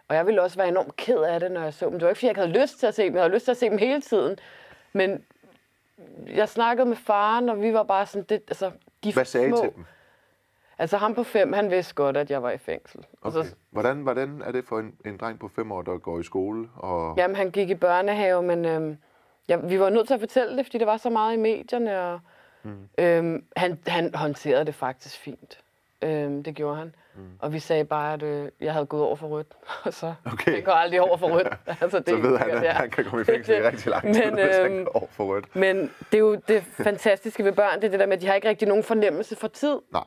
Og 0.09 0.17
jeg 0.17 0.27
ville 0.27 0.43
også 0.43 0.57
være 0.57 0.69
enormt 0.69 0.97
ked 0.97 1.19
af 1.19 1.41
det, 1.41 1.53
når 1.53 1.63
jeg 1.63 1.75
så 1.75 1.85
dem. 1.87 1.93
Det 1.93 2.03
var 2.03 2.09
ikke, 2.09 2.19
fordi 2.19 2.27
jeg 2.27 2.37
havde 2.37 2.61
lyst 2.63 2.79
til 2.79 2.87
at 2.87 2.95
se 2.95 3.05
dem. 3.05 3.15
Jeg 3.15 3.23
havde 3.23 3.35
lyst 3.35 3.45
til 3.45 3.51
at 3.51 3.57
se 3.57 3.71
dem 3.71 3.79
hele 3.79 4.01
tiden. 4.01 4.39
Men 4.93 5.25
jeg 6.27 6.49
snakkede 6.49 6.89
med 6.89 6.97
faren, 6.97 7.49
og 7.49 7.63
vi 7.63 7.73
var 7.73 7.83
bare 7.83 8.07
sådan... 8.07 8.27
Det, 8.29 8.43
altså, 8.49 8.71
de 9.05 9.13
Hvad 9.13 9.25
sagde 9.25 9.49
små, 9.49 9.57
I 9.57 9.61
til 9.61 9.77
dem? 9.77 9.85
Altså 10.79 10.97
ham 10.97 11.15
på 11.15 11.23
fem, 11.23 11.53
han 11.53 11.71
vidste 11.71 11.95
godt, 11.95 12.17
at 12.17 12.31
jeg 12.31 12.43
var 12.43 12.51
i 12.51 12.59
fængsel. 12.59 13.07
Okay. 13.23 13.45
Så, 13.45 13.55
hvordan, 13.71 13.97
hvordan 13.97 14.43
er 14.45 14.53
det 14.53 14.65
for 14.65 14.79
en, 14.79 14.95
en 15.05 15.17
dreng 15.17 15.39
på 15.39 15.49
fem 15.49 15.73
år, 15.73 15.83
der 15.83 15.99
går 15.99 16.21
i 16.21 16.23
skole? 16.23 16.69
Og... 16.75 17.15
Jamen, 17.17 17.37
han 17.37 17.51
gik 17.51 17.71
i 17.71 17.75
børnehave, 17.75 18.43
men 18.43 18.65
øhm, 18.65 18.97
ja, 19.49 19.57
vi 19.57 19.81
var 19.81 19.91
nødt 19.91 20.07
til 20.07 20.15
at 20.15 20.21
fortælle 20.21 20.57
det, 20.57 20.67
fordi 20.67 20.79
det 20.79 20.87
var 20.87 20.97
så 20.97 21.11
meget 21.11 21.35
i 21.35 21.37
medierne. 21.37 22.01
Og, 22.01 22.21
mm. 22.63 22.89
øhm, 22.99 23.45
han, 23.57 23.79
han 23.87 24.15
håndterede 24.15 24.65
det 24.65 24.75
faktisk 24.75 25.19
fint. 25.19 25.61
Øhm, 26.03 26.43
det 26.43 26.55
gjorde 26.55 26.77
han. 26.77 26.95
Mm. 27.15 27.23
Og 27.39 27.53
vi 27.53 27.59
sagde 27.59 27.85
bare, 27.85 28.13
at 28.13 28.23
øh, 28.23 28.49
jeg 28.61 28.73
havde 28.73 28.87
gået 28.87 29.03
over 29.03 29.17
for 29.17 29.29
rødt. 29.29 29.47
Og 29.85 29.93
så 29.93 30.15
okay. 30.25 30.55
jeg 30.55 30.65
går 30.65 30.73
aldrig 30.73 31.01
over 31.01 31.17
for 31.17 31.29
rødt. 31.29 31.49
altså, 31.83 31.99
det, 31.99 32.09
så 32.09 32.17
ved 32.17 32.39
han, 32.39 32.51
at 32.51 32.63
ja. 32.63 32.73
han 32.73 32.91
kan 32.91 33.05
komme 33.05 33.21
i 33.21 33.25
fængsel 33.25 33.55
i 33.55 33.63
rigtig 33.69 33.91
lang 33.91 34.15
tid, 34.15 34.25
men, 34.25 34.35
hvis 34.35 34.57
han 34.57 34.73
øhm, 34.73 34.85
går 34.85 34.93
over 34.93 35.07
for 35.11 35.25
rødt. 35.25 35.57
Men 35.57 35.77
det 36.13 36.15
er 36.15 36.19
jo 36.19 36.35
det 36.49 36.63
fantastiske 36.63 37.45
ved 37.45 37.53
børn, 37.53 37.77
det 37.77 37.85
er 37.85 37.91
det 37.91 38.01
der 38.01 38.07
med, 38.07 38.17
at 38.17 38.23
de 38.23 38.27
har 38.27 38.35
ikke 38.35 38.49
rigtig 38.49 38.69
nogen 38.69 38.85
fornemmelse 38.85 39.37
for 39.37 39.49
tid. 39.49 39.79
Nej. 39.93 40.05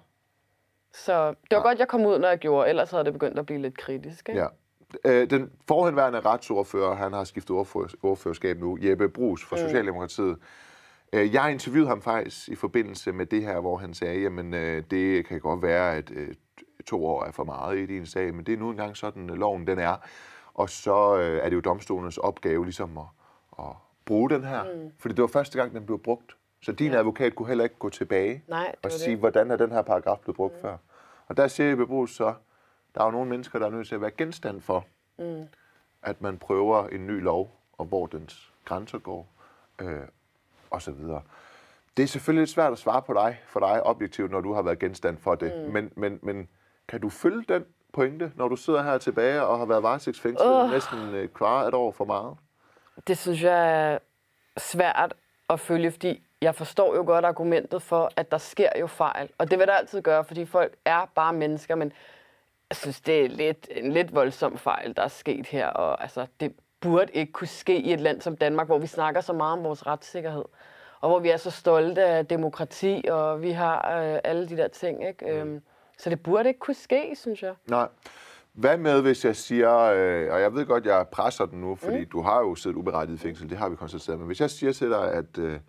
Så 0.93 1.29
det 1.29 1.35
var 1.51 1.57
Nej. 1.57 1.63
godt, 1.63 1.79
jeg 1.79 1.87
kom 1.87 2.05
ud, 2.05 2.19
når 2.19 2.27
jeg 2.27 2.37
gjorde. 2.37 2.69
Ellers 2.69 2.91
havde 2.91 3.03
det 3.03 3.13
begyndt 3.13 3.39
at 3.39 3.45
blive 3.45 3.61
lidt 3.61 3.77
kritisk. 3.77 4.29
Ikke? 4.29 4.41
Ja. 4.41 4.47
Øh, 5.05 5.29
den 5.29 5.51
forhenværende 5.67 6.19
retsordfører, 6.19 6.95
han 6.95 7.13
har 7.13 7.23
skiftet 7.23 7.55
ordførerskab 8.03 8.59
nu, 8.59 8.77
Jeppe 8.81 9.09
Brugs 9.09 9.43
fra 9.43 9.55
mm. 9.55 10.39
Øh, 11.13 11.33
Jeg 11.33 11.51
interviewede 11.51 11.87
ham 11.89 12.01
faktisk 12.01 12.49
i 12.49 12.55
forbindelse 12.55 13.11
med 13.11 13.25
det 13.25 13.41
her, 13.43 13.59
hvor 13.59 13.77
han 13.77 13.93
sagde, 13.93 14.21
jamen 14.21 14.53
øh, 14.53 14.83
det 14.91 15.25
kan 15.25 15.39
godt 15.39 15.61
være, 15.61 15.95
at 15.95 16.11
øh, 16.11 16.33
to 16.85 17.05
år 17.05 17.23
er 17.23 17.31
for 17.31 17.43
meget 17.43 17.77
i 17.77 17.85
din 17.85 18.05
sag, 18.05 18.33
men 18.33 18.45
det 18.45 18.53
er 18.53 18.57
nu 18.57 18.69
engang 18.69 18.97
sådan, 18.97 19.29
øh, 19.29 19.35
loven 19.35 19.67
den 19.67 19.79
er. 19.79 19.95
Og 20.53 20.69
så 20.69 21.17
øh, 21.17 21.37
er 21.43 21.49
det 21.49 21.55
jo 21.55 21.61
domstolenes 21.61 22.17
opgave 22.17 22.63
ligesom 22.65 22.97
at, 22.97 23.05
at 23.59 23.71
bruge 24.05 24.29
den 24.29 24.43
her, 24.43 24.63
mm. 24.63 24.91
fordi 24.99 25.15
det 25.15 25.21
var 25.21 25.27
første 25.27 25.57
gang, 25.57 25.73
den 25.73 25.85
blev 25.85 25.99
brugt. 25.99 26.35
Så 26.61 26.71
din 26.71 26.91
ja. 26.91 26.97
advokat 26.99 27.35
kunne 27.35 27.47
heller 27.47 27.63
ikke 27.63 27.75
gå 27.79 27.89
tilbage 27.89 28.43
Nej, 28.47 28.75
og 28.83 28.91
sige, 28.91 29.11
det. 29.11 29.19
hvordan 29.19 29.51
er 29.51 29.55
den 29.55 29.71
her 29.71 29.81
paragraf 29.81 30.19
blevet 30.19 30.35
brugt 30.35 30.55
mm. 30.55 30.61
før. 30.61 30.77
Og 31.27 31.37
der 31.37 31.47
siger 31.47 31.69
Jeppe 31.69 31.87
Brugs 31.87 32.15
så, 32.15 32.33
der 32.95 33.01
er 33.01 33.05
jo 33.05 33.11
nogle 33.11 33.29
mennesker, 33.29 33.59
der 33.59 33.65
er 33.65 33.69
nødt 33.71 33.87
til 33.87 33.95
at 33.95 34.01
være 34.01 34.11
genstand 34.11 34.61
for, 34.61 34.85
mm. 35.19 35.43
at 36.03 36.21
man 36.21 36.37
prøver 36.37 36.87
en 36.87 37.07
ny 37.07 37.21
lov, 37.23 37.59
og 37.77 37.85
hvor 37.85 38.05
dens 38.07 38.51
grænser 38.65 38.97
går, 38.97 39.27
øh, 39.81 40.01
og 40.69 40.81
så 40.81 40.91
videre. 40.91 41.21
Det 41.97 42.03
er 42.03 42.07
selvfølgelig 42.07 42.41
lidt 42.41 42.49
svært 42.49 42.71
at 42.71 42.77
svare 42.77 43.01
på 43.01 43.13
dig, 43.13 43.41
for 43.47 43.59
dig 43.59 43.83
objektivt, 43.83 44.31
når 44.31 44.41
du 44.41 44.53
har 44.53 44.61
været 44.61 44.79
genstand 44.79 45.17
for 45.17 45.35
det. 45.35 45.53
Mm. 45.65 45.73
Men, 45.73 45.91
men, 45.95 46.19
men 46.21 46.47
kan 46.87 47.01
du 47.01 47.09
følge 47.09 47.45
den 47.49 47.65
pointe, 47.93 48.31
når 48.35 48.47
du 48.47 48.55
sidder 48.55 48.83
her 48.83 48.97
tilbage 48.97 49.43
og 49.43 49.57
har 49.57 49.65
været 49.65 49.83
varetægtsfængslet 49.83 50.63
uh. 50.63 50.71
næsten 50.71 50.99
øh, 50.99 51.29
kvart 51.29 51.67
et 51.67 51.73
år 51.73 51.91
for 51.91 52.05
meget? 52.05 52.37
Det 53.07 53.17
synes 53.17 53.43
jeg 53.43 53.91
er 53.93 53.97
svært 54.57 55.13
at 55.49 55.59
følge, 55.59 55.91
fordi 55.91 56.23
jeg 56.41 56.55
forstår 56.55 56.95
jo 56.95 57.03
godt 57.05 57.25
argumentet 57.25 57.81
for, 57.81 58.11
at 58.15 58.31
der 58.31 58.37
sker 58.37 58.69
jo 58.79 58.87
fejl. 58.87 59.29
Og 59.37 59.51
det 59.51 59.59
vil 59.59 59.67
der 59.67 59.73
altid 59.73 60.01
gøre, 60.01 60.23
fordi 60.23 60.45
folk 60.45 60.75
er 60.85 61.05
bare 61.15 61.33
mennesker, 61.33 61.75
men 61.75 61.91
jeg 62.69 62.75
synes, 62.75 63.01
det 63.01 63.25
er 63.25 63.29
lidt, 63.29 63.67
en 63.71 63.91
lidt 63.91 64.15
voldsom 64.15 64.57
fejl, 64.57 64.95
der 64.95 65.03
er 65.03 65.07
sket 65.07 65.47
her. 65.47 65.67
Og 65.67 66.01
altså, 66.01 66.27
det 66.39 66.53
burde 66.81 67.13
ikke 67.13 67.31
kunne 67.31 67.47
ske 67.47 67.79
i 67.79 67.93
et 67.93 67.99
land 67.99 68.21
som 68.21 68.37
Danmark, 68.37 68.67
hvor 68.67 68.77
vi 68.77 68.87
snakker 68.87 69.21
så 69.21 69.33
meget 69.33 69.57
om 69.57 69.63
vores 69.63 69.87
retssikkerhed. 69.87 70.45
Og 71.01 71.09
hvor 71.09 71.19
vi 71.19 71.29
er 71.29 71.37
så 71.37 71.51
stolte 71.51 72.03
af 72.03 72.25
demokrati, 72.25 73.05
og 73.11 73.41
vi 73.41 73.51
har 73.51 74.01
øh, 74.01 74.19
alle 74.23 74.49
de 74.49 74.57
der 74.57 74.67
ting. 74.67 75.07
Ikke? 75.07 75.33
Øhm, 75.33 75.61
så 75.97 76.09
det 76.09 76.23
burde 76.23 76.49
ikke 76.49 76.59
kunne 76.59 76.75
ske, 76.75 77.13
synes 77.15 77.43
jeg. 77.43 77.53
Nej. 77.67 77.87
Hvad 78.53 78.77
med, 78.77 79.01
hvis 79.01 79.25
jeg 79.25 79.35
siger, 79.35 79.79
øh, 79.79 80.33
og 80.33 80.41
jeg 80.41 80.53
ved 80.53 80.65
godt, 80.65 80.85
jeg 80.85 81.07
presser 81.11 81.45
den 81.45 81.61
nu, 81.61 81.75
fordi 81.75 81.99
mm. 81.99 82.09
du 82.09 82.21
har 82.21 82.39
jo 82.39 82.55
siddet 82.55 82.77
uberettiget 82.77 83.19
i 83.19 83.21
fængsel, 83.21 83.49
det 83.49 83.57
har 83.57 83.69
vi 83.69 83.75
konstateret, 83.75 84.19
men 84.19 84.27
hvis 84.27 84.41
jeg 84.41 84.49
siger 84.49 84.73
til 84.73 84.89
dig, 84.89 85.13
at 85.13 85.37
øh, 85.37 85.59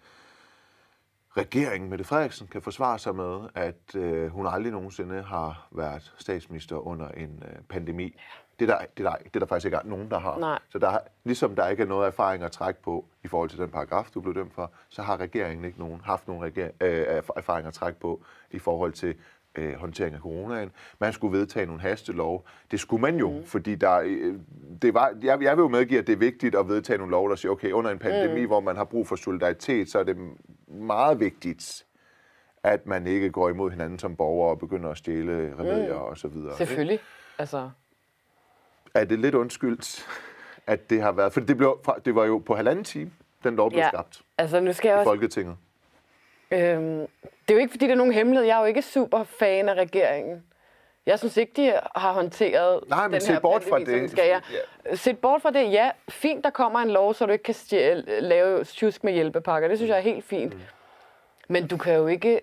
regeringen, 1.37 1.91
Mette 1.91 2.05
Frederiksen, 2.05 2.47
kan 2.47 2.63
forsvare 2.63 2.99
sig 2.99 3.15
med, 3.15 3.41
at 3.55 3.95
øh, 3.95 4.29
hun 4.29 4.47
aldrig 4.47 4.73
nogensinde 4.73 5.23
har 5.23 5.69
været 5.71 6.13
statsminister 6.19 6.77
under 6.77 7.09
en 7.09 7.43
øh, 7.47 7.63
pandemi, 7.69 8.17
det 8.61 8.71
er, 8.71 8.79
der, 8.79 8.85
det, 8.97 9.07
er 9.07 9.11
der, 9.11 9.17
det 9.17 9.37
er 9.37 9.39
der 9.39 9.47
faktisk 9.47 9.67
ikke 9.67 9.79
nogen, 9.85 10.11
der 10.11 10.19
har. 10.19 10.39
Nej. 10.39 10.59
Så 10.69 10.79
der, 10.79 10.99
ligesom 11.25 11.57
der 11.57 11.69
ikke 11.69 11.83
er 11.83 11.87
noget 11.87 12.07
erfaring 12.07 12.43
at 12.43 12.53
trække 12.53 12.83
på 12.83 13.05
i 13.25 13.29
forhold 13.29 13.51
til 13.51 13.59
den 13.59 13.69
paragraf, 13.71 14.09
du 14.15 14.21
blev 14.21 14.35
dømt 14.35 14.55
for, 14.55 14.73
så 14.89 15.03
har 15.03 15.21
regeringen 15.21 15.65
ikke 15.65 15.79
nogen, 15.79 16.01
haft 16.05 16.29
nogen 16.29 16.43
reger, 16.43 16.71
øh, 16.81 17.19
erf- 17.19 17.37
erfaring 17.37 17.67
at 17.67 17.75
trække 17.75 18.01
på 18.01 18.23
i 18.51 18.59
forhold 18.59 18.93
til 18.93 19.15
øh, 19.55 19.75
håndtering 19.75 20.15
af 20.15 20.21
coronaen. 20.21 20.71
Man 20.99 21.13
skulle 21.13 21.39
vedtage 21.39 21.67
nogle 21.67 21.83
hastelov. 21.83 22.47
Det 22.71 22.81
skulle 22.81 23.01
man 23.01 23.17
jo, 23.17 23.31
mm. 23.31 23.45
fordi 23.45 23.75
der, 23.75 24.01
øh, 24.05 24.35
det 24.83 24.95
var, 24.95 25.13
jeg, 25.23 25.43
jeg 25.43 25.57
vil 25.57 25.63
jo 25.63 25.69
medgive, 25.69 26.01
at 26.01 26.07
det 26.07 26.13
er 26.13 26.17
vigtigt 26.17 26.55
at 26.55 26.69
vedtage 26.69 26.99
nogle 26.99 27.11
lov, 27.11 27.31
der 27.31 27.37
siger, 27.37 27.53
okay, 27.53 27.73
under 27.73 27.91
en 27.91 27.99
pandemi, 27.99 28.41
mm. 28.41 28.47
hvor 28.47 28.61
man 28.61 28.77
har 28.77 28.85
brug 28.85 29.09
for 29.09 29.17
solidaritet, 29.17 29.91
så 29.91 29.99
er 29.99 30.05
det 30.05 30.17
meget 30.69 31.21
vigtigt, 31.21 31.87
at 32.63 32.87
man 32.87 33.07
ikke 33.07 33.31
går 33.31 33.49
imod 33.49 33.71
hinanden 33.71 33.99
som 33.99 34.17
borgere 34.17 34.51
og 34.51 34.59
begynder 34.59 34.91
at 34.91 34.99
stjæle 34.99 35.55
remedier 35.59 35.95
mm. 35.95 36.01
og 36.01 36.19
så 36.19 36.29
videre. 36.29 36.53
ikke? 36.53 36.57
Selvfølgelig. 36.57 36.99
Altså, 37.39 37.71
Er 38.95 39.05
det 39.05 39.19
lidt 39.19 39.35
undskyldt, 39.35 40.07
at 40.67 40.91
det 40.91 41.03
har 41.03 41.13
været... 41.13 41.33
For 41.33 41.41
det, 41.41 41.57
blev, 41.57 41.79
det 42.05 42.15
var 42.15 42.25
jo 42.25 42.39
på 42.39 42.55
halvanden 42.55 42.85
time, 42.85 43.11
den 43.45 43.57
lov 43.57 43.71
blev 43.71 43.79
Ja. 43.81 43.89
skabt 43.89 44.21
altså 44.39 44.61
nu 44.61 44.73
skal 44.73 44.89
jeg 44.89 44.97
i 44.97 44.99
også 44.99 45.11
Folketinget. 45.11 45.57
Øhm, 46.51 46.61
det 46.99 47.09
er 47.49 47.55
jo 47.55 47.57
ikke, 47.59 47.71
fordi 47.71 47.85
det 47.87 47.93
er 47.93 47.97
nogen 47.97 48.13
hemmelighed. 48.13 48.47
Jeg 48.47 48.57
er 48.57 48.61
jo 48.61 48.65
ikke 48.67 48.83
super 48.83 49.25
fan 49.25 49.69
af 49.69 49.75
regeringen. 49.75 50.43
Jeg 51.07 51.19
synes 51.19 51.37
ikke, 51.37 51.53
de 51.57 51.73
har 51.97 52.13
håndteret 52.13 52.81
Nej, 52.89 53.03
men 53.09 53.13
den 53.13 53.21
set 53.21 53.33
her 53.33 53.41
bort 53.41 53.65
fra 53.65 53.79
det. 53.79 54.11
Skal 54.11 54.29
jeg. 54.29 54.41
Set 54.99 55.19
bort 55.19 55.43
fra 55.43 55.51
det, 55.51 55.73
ja. 55.73 55.91
Fint, 56.09 56.45
der 56.45 56.51
kommer 56.51 56.79
en 56.81 56.91
lov, 56.91 57.15
så 57.15 57.27
du 57.27 57.33
ikke 57.33 57.45
kan 57.45 57.55
stjæle, 57.55 58.21
lave 58.21 58.65
tjusk 58.65 59.05
med 59.05 59.13
hjælpepakker. 59.13 59.69
Det 59.69 59.79
synes 59.79 59.89
jeg 59.89 59.97
er 59.99 60.03
helt 60.03 60.25
fint. 60.25 60.55
Mm. 60.55 60.61
Men 61.49 61.67
du 61.67 61.77
kan 61.77 61.95
jo 61.95 62.07
ikke 62.07 62.41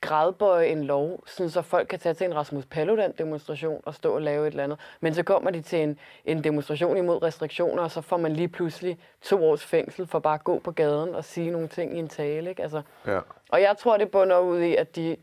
gradbøje 0.00 0.66
en 0.66 0.84
lov, 0.84 1.22
sådan 1.26 1.50
så 1.50 1.62
folk 1.62 1.88
kan 1.88 1.98
tage 1.98 2.14
til 2.14 2.24
en 2.26 2.34
Rasmus 2.34 2.64
Paludan-demonstration 2.66 3.82
og 3.86 3.94
stå 3.94 4.14
og 4.14 4.22
lave 4.22 4.46
et 4.46 4.50
eller 4.50 4.64
andet. 4.64 4.78
Men 5.00 5.14
så 5.14 5.22
kommer 5.22 5.50
de 5.50 5.62
til 5.62 5.78
en, 5.82 5.98
en 6.24 6.44
demonstration 6.44 6.96
imod 6.96 7.22
restriktioner, 7.22 7.82
og 7.82 7.90
så 7.90 8.00
får 8.00 8.16
man 8.16 8.32
lige 8.32 8.48
pludselig 8.48 8.98
to 9.22 9.44
års 9.44 9.64
fængsel 9.64 10.06
for 10.06 10.18
bare 10.18 10.34
at 10.34 10.44
gå 10.44 10.58
på 10.58 10.70
gaden 10.70 11.14
og 11.14 11.24
sige 11.24 11.50
nogle 11.50 11.68
ting 11.68 11.96
i 11.96 11.98
en 11.98 12.08
tale. 12.08 12.50
Ikke? 12.50 12.62
Altså, 12.62 12.82
Ja. 13.06 13.20
og 13.48 13.62
jeg 13.62 13.76
tror, 13.78 13.96
det 13.96 14.10
bunder 14.10 14.38
ud 14.38 14.60
i, 14.60 14.76
at 14.76 14.96
de 14.96 15.16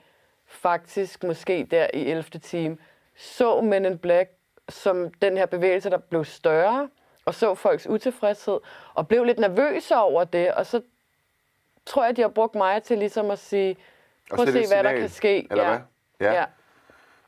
faktisk 0.47 1.23
måske 1.23 1.67
der 1.71 1.87
i 1.93 2.09
11. 2.09 2.23
time 2.23 2.77
så 3.15 3.61
Men 3.61 3.85
in 3.85 3.97
Black 3.97 4.29
som 4.69 5.11
den 5.21 5.37
her 5.37 5.45
bevægelse, 5.45 5.89
der 5.89 5.97
blev 5.97 6.25
større, 6.25 6.89
og 7.25 7.33
så 7.33 7.55
folks 7.55 7.87
utilfredshed, 7.87 8.59
og 8.93 9.07
blev 9.07 9.23
lidt 9.23 9.39
nervøse 9.39 9.95
over 9.97 10.23
det, 10.23 10.51
og 10.53 10.65
så 10.65 10.81
tror 11.85 12.05
jeg, 12.05 12.17
de 12.17 12.21
har 12.21 12.29
brugt 12.29 12.55
mig 12.55 12.83
til 12.83 12.97
ligesom 12.97 13.31
at 13.31 13.39
sige, 13.39 13.77
prøv 14.33 14.47
at 14.47 14.53
se, 14.53 14.53
hvad 14.53 14.61
et 14.61 14.69
der 14.69 14.89
signal, 14.89 14.99
kan 14.99 15.09
ske. 15.09 15.47
eller 15.51 15.63
ja. 15.63 15.69
hvad? 15.69 15.79
Ja. 16.27 16.33
Ja. 16.33 16.45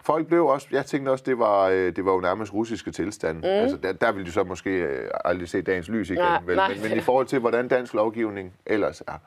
Folk 0.02 0.28
blev 0.28 0.46
også... 0.46 0.68
Jeg 0.72 0.86
tænkte 0.86 1.10
også, 1.10 1.24
det 1.28 1.40
var, 1.40 1.68
øh, 1.68 1.96
det 1.96 2.06
var 2.06 2.14
jo 2.14 2.20
nærmest 2.20 2.54
russiske 2.54 2.92
tilstand. 2.92 3.38
Mm. 3.38 3.44
Altså, 3.44 3.78
der, 3.78 3.94
der 3.94 4.12
ville 4.12 4.26
de 4.26 4.32
så 4.32 4.44
måske 4.44 4.70
øh, 4.70 5.10
aldrig 5.26 5.50
se 5.50 5.62
dagens 5.62 5.90
lys 5.90 6.10
igen. 6.10 6.22
Nej, 6.22 6.42
vel? 6.46 6.56
nej. 6.56 6.74
Men, 6.74 6.90
men 6.90 6.98
i 6.98 7.02
forhold 7.02 7.26
til, 7.26 7.40
hvordan 7.40 7.68
dansk 7.68 7.94
lovgivning 7.94 8.54
ellers 8.66 9.02
er. 9.08 9.18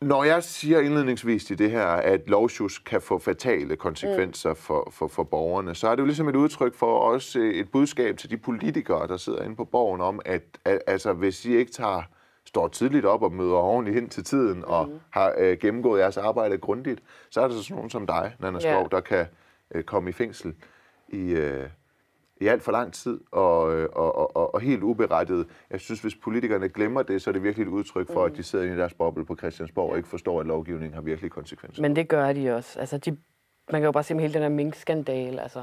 Når 0.00 0.24
jeg 0.24 0.42
siger 0.42 0.80
indledningsvis 0.80 1.50
i 1.50 1.54
det 1.54 1.70
her, 1.70 1.86
at 1.86 2.20
lovsjus 2.26 2.78
kan 2.78 3.00
få 3.00 3.18
fatale 3.18 3.76
konsekvenser 3.76 4.50
mm. 4.50 4.56
for, 4.56 4.88
for, 4.92 5.08
for 5.08 5.22
borgerne, 5.22 5.74
så 5.74 5.88
er 5.88 5.94
det 5.94 6.00
jo 6.00 6.06
ligesom 6.06 6.28
et 6.28 6.36
udtryk 6.36 6.74
for 6.74 6.98
også 6.98 7.38
øh, 7.38 7.54
et 7.54 7.70
budskab 7.70 8.18
til 8.18 8.30
de 8.30 8.36
politikere, 8.36 9.08
der 9.08 9.16
sidder 9.16 9.42
inde 9.42 9.56
på 9.56 9.64
borgen 9.64 10.00
om, 10.00 10.20
at, 10.24 10.42
at 10.64 10.78
altså, 10.86 11.12
hvis 11.12 11.44
I 11.44 11.56
ikke 11.56 11.72
tager, 11.72 12.02
står 12.52 12.68
tidligt 12.68 13.04
op 13.04 13.22
og 13.22 13.32
møder 13.32 13.54
ordentligt 13.54 13.94
hen 13.94 14.08
til 14.08 14.24
tiden 14.24 14.58
mm. 14.58 14.64
og 14.66 14.90
har 15.10 15.34
øh, 15.38 15.58
gennemgået 15.58 16.00
jeres 16.00 16.16
arbejde 16.16 16.58
grundigt, 16.58 17.02
så 17.30 17.40
er 17.40 17.48
der 17.48 17.54
så 17.54 17.62
sådan 17.62 17.74
nogen 17.76 17.90
som 17.90 18.06
dig, 18.06 18.34
Nana. 18.38 18.58
Skov, 18.58 18.90
der 18.90 19.00
kan 19.00 19.26
øh, 19.74 19.82
komme 19.84 20.10
i 20.10 20.12
fængsel 20.12 20.54
i, 21.08 21.30
øh, 21.30 21.68
i 22.36 22.46
alt 22.46 22.62
for 22.62 22.72
lang 22.72 22.92
tid 22.92 23.20
og, 23.30 23.74
øh, 23.74 23.88
og, 23.92 24.16
og, 24.16 24.36
og, 24.36 24.54
og 24.54 24.60
helt 24.60 24.82
uberettiget. 24.82 25.46
Jeg 25.70 25.80
synes, 25.80 26.00
hvis 26.00 26.14
politikerne 26.14 26.68
glemmer 26.68 27.02
det, 27.02 27.22
så 27.22 27.30
er 27.30 27.32
det 27.32 27.42
virkelig 27.42 27.64
et 27.66 27.70
udtryk 27.70 28.12
for, 28.12 28.26
mm. 28.26 28.32
at 28.32 28.38
de 28.38 28.42
sidder 28.42 28.64
inde 28.64 28.76
i 28.76 28.78
deres 28.78 28.94
boble 28.94 29.24
på 29.24 29.36
Christiansborg 29.36 29.90
og 29.90 29.96
ikke 29.96 30.08
forstår, 30.08 30.40
at 30.40 30.46
lovgivningen 30.46 30.94
har 30.94 31.00
virkelig 31.02 31.30
konsekvenser. 31.30 31.82
Men 31.82 31.96
det 31.96 32.08
gør 32.08 32.32
de 32.32 32.54
også. 32.56 32.80
Altså, 32.80 32.98
de, 32.98 33.10
man 33.70 33.80
kan 33.80 33.84
jo 33.84 33.92
bare 33.92 34.02
se 34.02 34.14
med 34.14 34.22
hele 34.22 34.34
den 34.34 34.42
her 34.42 34.48
mink-skandale. 34.48 35.42
Altså, 35.42 35.62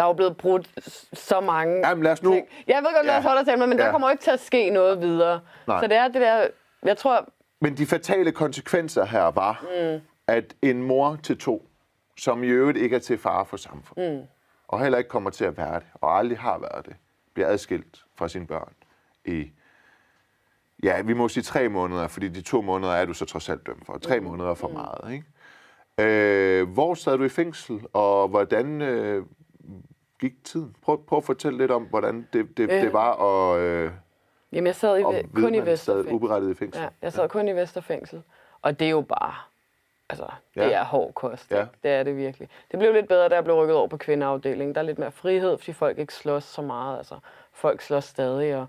der 0.00 0.04
er 0.06 0.08
jo 0.08 0.14
blevet 0.14 0.36
brudt 0.36 0.68
så 1.12 1.40
mange 1.40 1.88
Jamen 1.88 2.04
lad 2.04 2.12
os 2.12 2.22
nu... 2.22 2.32
ting. 2.32 2.46
Jeg 2.66 2.76
ved 2.76 2.94
godt, 2.96 3.06
lad 3.06 3.16
os 3.16 3.24
Ja. 3.24 3.28
holde 3.28 3.40
os 3.40 3.46
til, 3.46 3.58
men 3.58 3.78
Ja. 3.78 3.84
der 3.84 3.90
kommer 3.90 4.08
jo 4.08 4.12
ikke 4.12 4.22
til 4.24 4.30
at 4.30 4.40
ske 4.40 4.70
noget 4.70 5.00
videre. 5.00 5.40
Nej. 5.66 5.80
Så 5.80 5.86
det 5.88 5.96
er 5.96 6.08
det 6.08 6.20
der... 6.20 6.46
Jeg 6.82 6.96
tror, 6.96 7.28
Men 7.60 7.76
de 7.76 7.86
fatale 7.86 8.32
konsekvenser 8.32 9.04
her 9.04 9.22
var, 9.30 9.64
mm. 9.94 10.00
at 10.26 10.54
en 10.62 10.82
mor 10.82 11.18
til 11.22 11.38
to, 11.38 11.68
som 12.16 12.42
i 12.44 12.46
øvrigt 12.46 12.78
ikke 12.78 12.96
er 12.96 13.00
til 13.00 13.18
fare 13.18 13.46
for 13.46 13.56
samfundet, 13.56 14.20
mm. 14.20 14.26
og 14.68 14.80
heller 14.82 14.98
ikke 14.98 15.08
kommer 15.10 15.30
til 15.30 15.44
at 15.44 15.56
være 15.56 15.74
det, 15.74 15.86
og 15.94 16.18
aldrig 16.18 16.38
har 16.38 16.58
været 16.58 16.86
det, 16.86 16.96
bliver 17.34 17.48
adskilt 17.48 18.04
fra 18.16 18.28
sine 18.28 18.46
børn 18.46 18.72
i, 19.24 19.50
ja, 20.82 21.00
vi 21.02 21.12
må 21.12 21.28
sige 21.28 21.42
tre 21.42 21.68
måneder, 21.68 22.08
fordi 22.08 22.28
de 22.28 22.40
to 22.42 22.60
måneder 22.62 22.92
er 22.92 23.04
du 23.04 23.12
så 23.14 23.24
trods 23.24 23.48
alt 23.48 23.66
dømt 23.66 23.86
for. 23.86 23.98
Tre 23.98 24.20
mm. 24.20 24.26
måneder 24.26 24.50
er 24.50 24.54
for 24.54 24.68
meget, 24.68 25.12
ikke? 25.12 25.24
Øh, 25.98 26.68
hvor 26.68 26.94
sad 26.94 27.18
du 27.18 27.24
i 27.24 27.28
fængsel, 27.28 27.80
og 27.92 28.28
hvordan 28.28 28.82
øh, 28.82 29.24
gik 30.20 30.44
tiden? 30.44 30.76
Prøv, 30.82 31.04
prøv 31.06 31.16
at 31.16 31.24
fortælle 31.24 31.58
lidt 31.58 31.70
om, 31.70 31.82
hvordan 31.82 32.28
det, 32.32 32.56
det, 32.56 32.70
Øh. 32.70 32.82
det 32.82 32.92
var 32.92 33.12
at, 33.54 33.60
øh, 33.60 33.90
jamen, 34.52 34.66
jeg 34.66 34.74
sad 34.74 34.98
i, 34.98 35.02
at 35.14 35.26
kun 35.34 35.54
i 35.54 35.58
Vesterfængsel. 35.66 36.14
uberettiget 36.14 36.52
i 36.54 36.58
fængsel. 36.58 36.82
Ja, 36.82 36.88
jeg 37.02 37.12
sad 37.12 37.28
kun 37.28 37.48
i 37.48 37.52
Vesterfængsel. 37.52 38.22
Og 38.62 38.78
det 38.78 38.86
er 38.86 38.90
jo 38.90 39.00
bare... 39.00 39.34
Altså, 40.08 40.26
det 40.54 40.60
Ja. 40.60 40.70
er 40.70 40.84
hård 40.84 41.14
kost. 41.14 41.50
Ja. 41.50 41.66
Det 41.82 41.90
er 41.90 42.02
det 42.02 42.16
virkelig. 42.16 42.48
Det 42.70 42.78
blev 42.78 42.92
lidt 42.92 43.08
bedre, 43.08 43.28
da 43.28 43.34
jeg 43.34 43.44
blev 43.44 43.56
rykket 43.56 43.76
over 43.76 43.88
på 43.88 43.96
kvindeafdelingen. 43.96 44.74
Der 44.74 44.80
er 44.80 44.84
lidt 44.84 44.98
mere 44.98 45.10
frihed, 45.12 45.58
fordi 45.58 45.72
folk 45.72 45.98
ikke 45.98 46.14
slås 46.14 46.44
så 46.44 46.62
meget. 46.62 46.98
Altså, 46.98 47.14
folk 47.52 47.80
slås 47.80 48.04
stadig, 48.04 48.56
og 48.56 48.66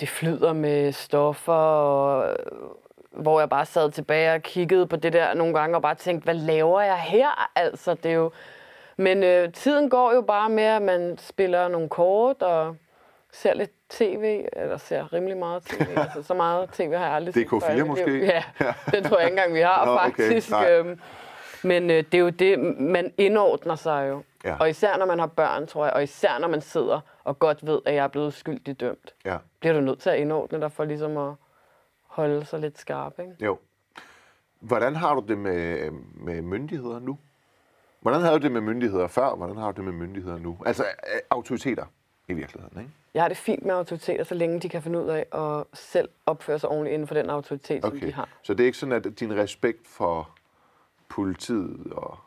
det 0.00 0.08
flyder 0.08 0.52
med 0.52 0.92
stoffer, 0.92 1.52
og, 1.52 2.30
øh, 2.30 2.36
hvor 3.10 3.40
jeg 3.40 3.48
bare 3.48 3.66
sad 3.66 3.90
tilbage 3.90 4.34
og 4.34 4.42
kiggede 4.42 4.86
på 4.86 4.96
det 4.96 5.12
der 5.12 5.34
nogle 5.34 5.58
gange, 5.58 5.76
og 5.76 5.82
bare 5.82 5.94
tænkte, 5.94 6.24
hvad 6.24 6.34
laver 6.34 6.80
jeg 6.80 6.98
her? 7.00 7.50
Altså, 7.58 7.94
det 7.94 8.06
er 8.10 8.14
jo... 8.16 8.30
Men 9.00 9.22
øh, 9.22 9.52
tiden 9.52 9.90
går 9.90 10.12
jo 10.14 10.20
bare 10.20 10.48
med, 10.50 10.62
at 10.64 10.82
man 10.82 11.18
spiller 11.18 11.68
nogle 11.68 11.88
kort, 11.88 12.42
og 12.42 12.76
ser 13.32 13.54
lidt 13.54 13.70
tv, 13.88 14.44
eller 14.52 14.76
ser 14.76 15.12
rimelig 15.12 15.36
meget 15.36 15.62
tv. 15.62 15.82
altså, 15.96 16.22
så 16.22 16.34
meget 16.34 16.70
tv 16.72 16.92
har 16.92 17.04
jeg 17.06 17.14
aldrig 17.14 17.34
set. 17.34 17.46
DK4 17.46 17.58
før 17.66 17.68
i 17.68 17.70
mit 17.70 17.76
liv. 17.76 17.86
måske? 17.86 18.18
Ja, 18.26 18.42
det 18.90 19.04
tror 19.04 19.18
jeg 19.18 19.26
ikke 19.28 19.36
engang, 19.38 19.54
vi 19.54 19.60
har 19.60 19.84
Nå, 19.84 19.90
okay. 19.92 20.04
faktisk. 20.04 20.50
Nej. 20.50 20.72
Øhm, 20.72 21.00
men 21.64 21.90
øh, 21.90 21.96
det 21.96 22.14
er 22.14 22.18
jo 22.18 22.28
det, 22.28 22.58
man 22.80 23.12
indordner 23.18 23.74
sig 23.74 24.08
jo. 24.08 24.22
Ja. 24.44 24.56
Og 24.60 24.70
især 24.70 24.96
når 24.98 25.06
man 25.06 25.18
har 25.18 25.26
børn, 25.26 25.66
tror 25.66 25.84
jeg, 25.84 25.94
og 25.94 26.02
især 26.02 26.38
når 26.38 26.48
man 26.48 26.60
sidder 26.60 27.00
og 27.24 27.38
godt 27.38 27.66
ved, 27.66 27.80
at 27.86 27.94
jeg 27.94 28.04
er 28.04 28.08
blevet 28.08 28.34
skyldig 28.34 28.80
dømt, 28.80 29.14
Ja. 29.24 29.36
bliver 29.60 29.72
du 29.74 29.80
nødt 29.80 30.00
til 30.00 30.10
at 30.10 30.18
indordne 30.18 30.60
dig 30.60 30.72
for 30.72 30.84
ligesom 30.84 31.16
at, 31.16 31.32
holde 32.06 32.44
sig 32.44 32.60
lidt 32.60 32.78
skarp. 32.78 33.18
Ikke? 33.20 33.32
Jo. 33.44 33.58
Hvordan 34.60 34.96
har 34.96 35.14
du 35.14 35.24
det 35.28 35.38
med, 35.38 35.90
med 36.14 36.42
myndigheder 36.42 36.98
nu? 36.98 37.18
Hvordan 38.00 38.20
havde 38.20 38.34
du 38.34 38.42
det 38.42 38.52
med 38.52 38.60
myndigheder 38.60 39.06
før? 39.06 39.34
Hvordan 39.34 39.56
har 39.56 39.72
du 39.72 39.76
det 39.76 39.84
med 39.84 40.06
myndigheder 40.06 40.38
nu? 40.38 40.58
Altså 40.66 40.82
øh, 40.82 41.20
autoriteter 41.30 41.84
i 42.28 42.32
virkeligheden, 42.32 42.80
ikke? 42.80 42.90
Jeg 43.14 43.22
har 43.22 43.28
det 43.28 43.36
fint 43.36 43.64
med 43.64 43.74
autoriteter, 43.74 44.24
så 44.24 44.34
længe 44.34 44.60
de 44.60 44.68
kan 44.68 44.82
finde 44.82 44.98
ud 45.02 45.08
af 45.08 45.26
at 45.32 45.64
selv 45.74 46.08
opføre 46.26 46.58
sig 46.58 46.68
ordentligt 46.68 46.94
inden 46.94 47.08
for 47.08 47.14
den 47.14 47.30
autoritet, 47.30 47.84
okay. 47.84 47.98
som 47.98 48.06
de 48.06 48.12
har. 48.12 48.28
Så 48.42 48.54
det 48.54 48.60
er 48.60 48.66
ikke 48.66 48.78
sådan, 48.78 48.92
at 48.92 49.20
din 49.20 49.36
respekt 49.36 49.88
for 49.88 50.30
politiet 51.08 51.92
og 51.92 52.18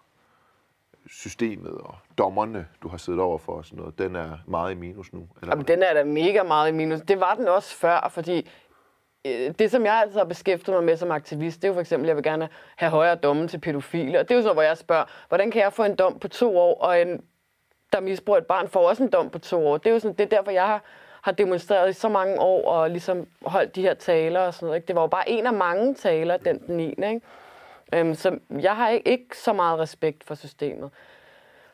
systemet 1.08 1.74
og 1.74 1.96
dommerne, 2.18 2.68
du 2.84 2.88
har 2.88 2.98
siddet 2.98 3.22
over 3.22 3.38
for 3.38 3.51
og 3.51 3.66
sådan 3.66 3.80
noget, 3.80 4.00
den 4.00 4.16
er 4.16 4.38
meget 4.48 4.72
i 4.72 4.75
minus 4.75 5.13
nu? 5.13 5.28
Eller 5.42 5.54
Jamen, 5.54 5.68
den 5.68 5.84
er 5.84 5.94
da 5.94 6.04
mega 6.04 6.44
meget 6.44 6.70
i 6.70 6.74
minus. 6.74 7.01
Det 7.01 7.20
var 7.20 7.36
den 7.36 7.48
også 7.48 7.75
før, 7.75 8.10
fordi 8.12 8.50
Øh, 9.25 9.54
det, 9.60 9.72
som 9.72 9.86
jeg 9.86 9.94
altid 9.94 10.18
har 10.18 10.25
beskæftiget 10.25 10.78
mig 10.78 10.84
med 10.84 10.98
som 10.98 11.12
aktivist, 11.12 11.62
det 11.62 11.63
er 11.63 11.68
jo 11.68 11.74
for 11.74 11.82
eksempel, 11.82 12.06
at 12.06 12.08
jeg 12.08 12.16
vil 12.16 12.24
gerne 12.24 12.50
have 12.75 12.90
højere 12.90 13.16
domme 13.16 13.48
til 13.48 13.60
pædofile. 13.60 14.20
Og 14.20 14.30
det 14.30 14.36
er 14.36 14.40
jo 14.40 14.44
så, 14.44 14.54
hvor 14.54 14.62
jeg 14.62 14.78
spørger, 14.78 15.06
hvordan 15.28 15.51
kan 15.51 15.62
jeg 15.62 15.74
få 15.74 15.84
en 15.84 15.96
dom 15.96 16.20
på 16.20 16.28
to 16.28 16.58
år, 16.58 16.82
og 16.82 17.01
en, 17.01 17.22
der 17.94 18.00
misbruger 18.00 18.40
et 18.40 18.46
barn, 18.46 18.68
får 18.68 18.90
også 18.90 19.04
en 19.04 19.10
dom 19.10 19.30
på 19.30 19.40
to 19.40 19.68
år. 19.68 19.78
Det 19.78 19.90
er 19.90 19.94
jo 19.94 20.00
sådan, 20.00 20.18
det 20.18 20.24
er 20.24 20.38
derfor, 20.38 20.51
jeg 20.51 20.66
har, 20.66 20.82
har 21.22 21.32
demonstreret 21.32 21.90
i 21.90 21.94
så 21.94 22.10
mange 22.10 22.40
år, 22.40 22.70
og 22.70 22.90
ligesom 22.90 23.28
holdt 23.46 23.75
de 23.75 23.82
her 23.82 23.94
taler 23.94 24.40
og 24.40 24.54
sådan 24.54 24.66
noget. 24.66 24.78
Ikke? 24.78 24.88
Det 24.88 24.96
var 24.96 25.01
jo 25.01 25.08
bare 25.08 25.30
en 25.30 25.48
af 25.48 25.54
mange 25.54 25.94
taler, 25.94 26.38
den 26.38 26.60
den 26.68 26.78
9. 26.78 26.90
Ikke? 26.90 27.22
Øhm, 27.94 28.16
så 28.16 28.40
jeg 28.50 28.75
har 28.75 28.90
ikke, 28.90 29.08
ikke 29.08 29.38
så 29.38 29.54
meget 29.54 29.80
respekt 29.80 30.24
for 30.24 30.36
systemet. 30.36 30.90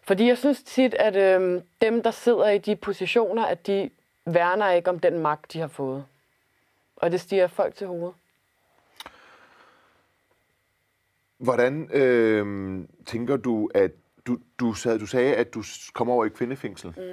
Fordi 0.03 0.27
jeg 0.27 0.37
synes 0.37 0.63
tit, 0.63 0.93
at 0.93 1.15
øhm, 1.15 1.61
dem, 1.81 2.03
der 2.03 2.11
sidder 2.11 2.49
i 2.49 2.57
de 2.57 2.75
positioner, 2.75 3.45
at 3.45 3.67
de 3.67 3.89
værner 4.25 4.71
ikke 4.71 4.89
om 4.89 4.99
den 4.99 5.19
magt, 5.19 5.53
de 5.53 5.59
har 5.59 5.67
fået. 5.67 6.05
Og 6.97 7.11
det 7.11 7.21
stiger 7.21 7.47
folk 7.47 7.75
til 7.75 7.87
hovedet. 7.87 8.15
Hvordan 11.37 11.89
øh, 11.93 12.79
tænker 13.05 13.37
du, 13.37 13.69
at 13.75 13.91
du, 14.27 14.37
du, 14.59 14.73
sagde, 14.73 14.99
du 14.99 15.05
sagde, 15.05 15.35
at 15.35 15.53
du 15.53 15.63
kom 15.93 16.09
over 16.09 16.25
i 16.25 16.29
kvindefængsel? 16.29 16.93
Mm. 16.97 17.03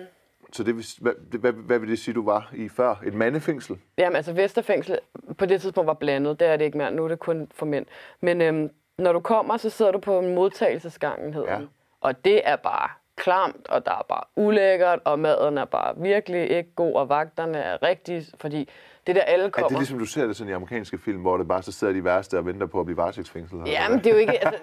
Så 0.52 0.62
det, 0.62 0.98
hvad, 1.00 1.38
hvad, 1.38 1.52
hvad 1.52 1.78
vil 1.78 1.88
det 1.88 1.98
sige, 1.98 2.14
du 2.14 2.24
var 2.24 2.50
i 2.54 2.68
før? 2.68 2.94
Et 3.06 3.14
mandefængsel? 3.14 3.76
Jamen 3.98 4.16
altså 4.16 4.32
Vesterfængsel 4.32 4.98
på 5.38 5.46
det 5.46 5.60
tidspunkt 5.60 5.86
var 5.86 5.94
blandet. 5.94 6.40
Det 6.40 6.48
er 6.48 6.56
det 6.56 6.64
ikke 6.64 6.78
mere. 6.78 6.90
Nu 6.90 7.04
er 7.04 7.08
det 7.08 7.18
kun 7.18 7.48
for 7.54 7.66
mænd. 7.66 7.86
Men 8.20 8.40
øhm, 8.40 8.70
når 8.98 9.12
du 9.12 9.20
kommer, 9.20 9.56
så 9.56 9.70
sidder 9.70 9.92
du 9.92 9.98
på 9.98 10.18
en 10.18 10.34
modtagelsesgangen, 10.34 11.34
hedder 11.34 11.52
ja. 11.52 11.66
Og 12.00 12.24
det 12.24 12.48
er 12.48 12.56
bare 12.56 12.88
klamt, 13.16 13.68
og 13.68 13.86
der 13.86 13.92
er 13.92 14.06
bare 14.08 14.24
ulækkert, 14.36 15.00
og 15.04 15.18
maden 15.18 15.58
er 15.58 15.64
bare 15.64 15.94
virkelig 15.96 16.50
ikke 16.50 16.70
god, 16.76 16.94
og 16.94 17.08
vagterne 17.08 17.58
er 17.58 17.82
rigtig, 17.82 18.26
fordi 18.38 18.68
det 19.06 19.16
der 19.16 19.22
alle 19.22 19.50
kommer. 19.50 19.66
Er 19.66 19.68
det 19.68 19.78
ligesom 19.78 19.98
du 19.98 20.04
ser 20.04 20.26
det 20.26 20.36
sådan 20.36 20.50
i 20.50 20.52
amerikanske 20.52 20.98
film, 20.98 21.20
hvor 21.20 21.36
det 21.36 21.48
bare 21.48 21.62
så 21.62 21.72
sidder 21.72 21.92
de 21.92 22.04
værste 22.04 22.38
og 22.38 22.46
venter 22.46 22.66
på 22.66 22.80
at 22.80 22.86
blive 22.86 22.96
varetægtsfængslet? 22.96 23.66
Jamen, 23.66 23.98
det 23.98 24.06
er 24.06 24.10
jo 24.10 24.16
ikke... 24.16 24.46
Altså, 24.46 24.60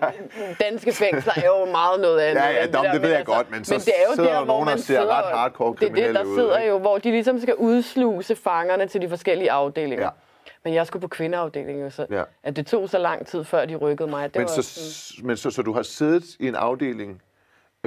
danske 0.60 0.92
fængsler 0.92 1.34
er 1.36 1.48
jo 1.60 1.72
meget 1.72 2.02
noget 2.02 2.20
andet. 2.20 2.42
Ja, 2.42 2.50
ja, 2.50 2.66
det, 2.66 2.74
det, 2.74 2.82
det 2.94 3.02
ved 3.02 3.10
jeg 3.10 3.18
altså, 3.18 3.34
godt, 3.34 3.52
men 3.52 3.66
så 3.66 3.74
men 3.74 3.82
det 3.82 3.94
er 3.96 4.10
jo 4.10 4.16
sidder 4.16 4.40
der, 4.40 4.46
nogen 4.46 4.68
og 4.68 4.80
ser 4.80 5.06
ret 5.06 5.38
hardcore 5.38 5.76
Det 5.80 5.90
er 5.90 5.94
det, 5.94 6.16
der 6.16 6.24
sidder 6.24 6.64
ud, 6.64 6.68
jo, 6.68 6.80
hvor 6.80 6.98
de 6.98 7.12
ligesom 7.12 7.40
skal 7.40 7.56
udsluse 7.56 8.36
fangerne 8.36 8.88
til 8.88 9.02
de 9.02 9.10
forskellige 9.10 9.52
afdelinger. 9.52 10.06
Ja. 10.06 10.10
Men 10.64 10.74
jeg 10.74 10.88
skulle 10.88 11.02
på 11.02 11.08
kvindeafdelingen, 11.08 11.92
så 11.92 12.06
ja. 12.10 12.24
at 12.44 12.56
det 12.56 12.68
tog 12.68 12.90
så 12.90 12.98
lang 12.98 13.28
tid, 13.28 13.44
før 13.44 13.66
de 13.66 13.76
rykkede 13.76 14.10
mig. 14.10 14.34
Det 14.34 14.36
men, 14.36 14.42
var 14.42 14.48
så, 14.48 14.62
sådan... 14.62 15.28
men 15.28 15.38
så, 15.38 15.52
så 15.52 15.62
du 15.62 15.74
har 15.74 15.84
siddet 15.84 16.24
i 16.40 16.48
en 16.48 16.56
afdeling, 16.56 17.22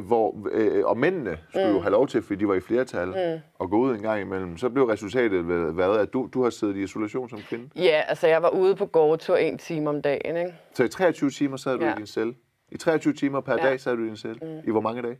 hvor, 0.02 0.48
øh, 0.52 0.86
og 0.86 0.98
mændene 0.98 1.38
skulle 1.48 1.68
mm. 1.68 1.74
jo 1.74 1.80
have 1.80 1.90
lov 1.90 2.08
til, 2.08 2.22
fordi 2.22 2.40
de 2.40 2.48
var 2.48 2.54
i 2.54 2.60
flertal, 2.60 3.08
mm. 3.08 3.40
og 3.58 3.70
gå 3.70 3.78
ud 3.78 3.94
en 3.94 4.02
gang 4.02 4.20
imellem. 4.20 4.56
Så 4.56 4.68
blev 4.68 4.84
resultatet 4.84 5.44
hvad, 5.44 5.96
at 5.96 6.12
du, 6.12 6.28
du 6.34 6.42
har 6.42 6.50
siddet 6.50 6.76
i 6.76 6.82
isolation 6.82 7.28
som 7.28 7.38
kvinde? 7.38 7.70
Ja, 7.76 8.02
altså 8.08 8.26
jeg 8.26 8.42
var 8.42 8.50
ude 8.50 8.76
på 8.76 8.86
gårdtur 8.86 9.36
en 9.36 9.58
time 9.58 9.90
om 9.90 10.02
dagen. 10.02 10.36
Ikke? 10.36 10.54
Så 10.72 10.84
i 10.84 10.88
23 10.88 11.30
timer 11.30 11.56
sad 11.56 11.78
du 11.78 11.84
ja. 11.84 11.92
i 11.92 11.96
din 11.96 12.06
celle? 12.06 12.34
I 12.70 12.76
23 12.76 13.14
timer 13.14 13.40
per 13.40 13.52
ja. 13.52 13.68
dag 13.68 13.80
sad 13.80 13.96
du 13.96 14.04
i 14.04 14.06
din 14.06 14.16
celle? 14.16 14.38
Mm. 14.42 14.68
I 14.68 14.70
hvor 14.70 14.80
mange 14.80 15.02
dage? 15.02 15.18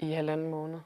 I 0.00 0.10
halvanden 0.10 0.50
måned. 0.50 0.78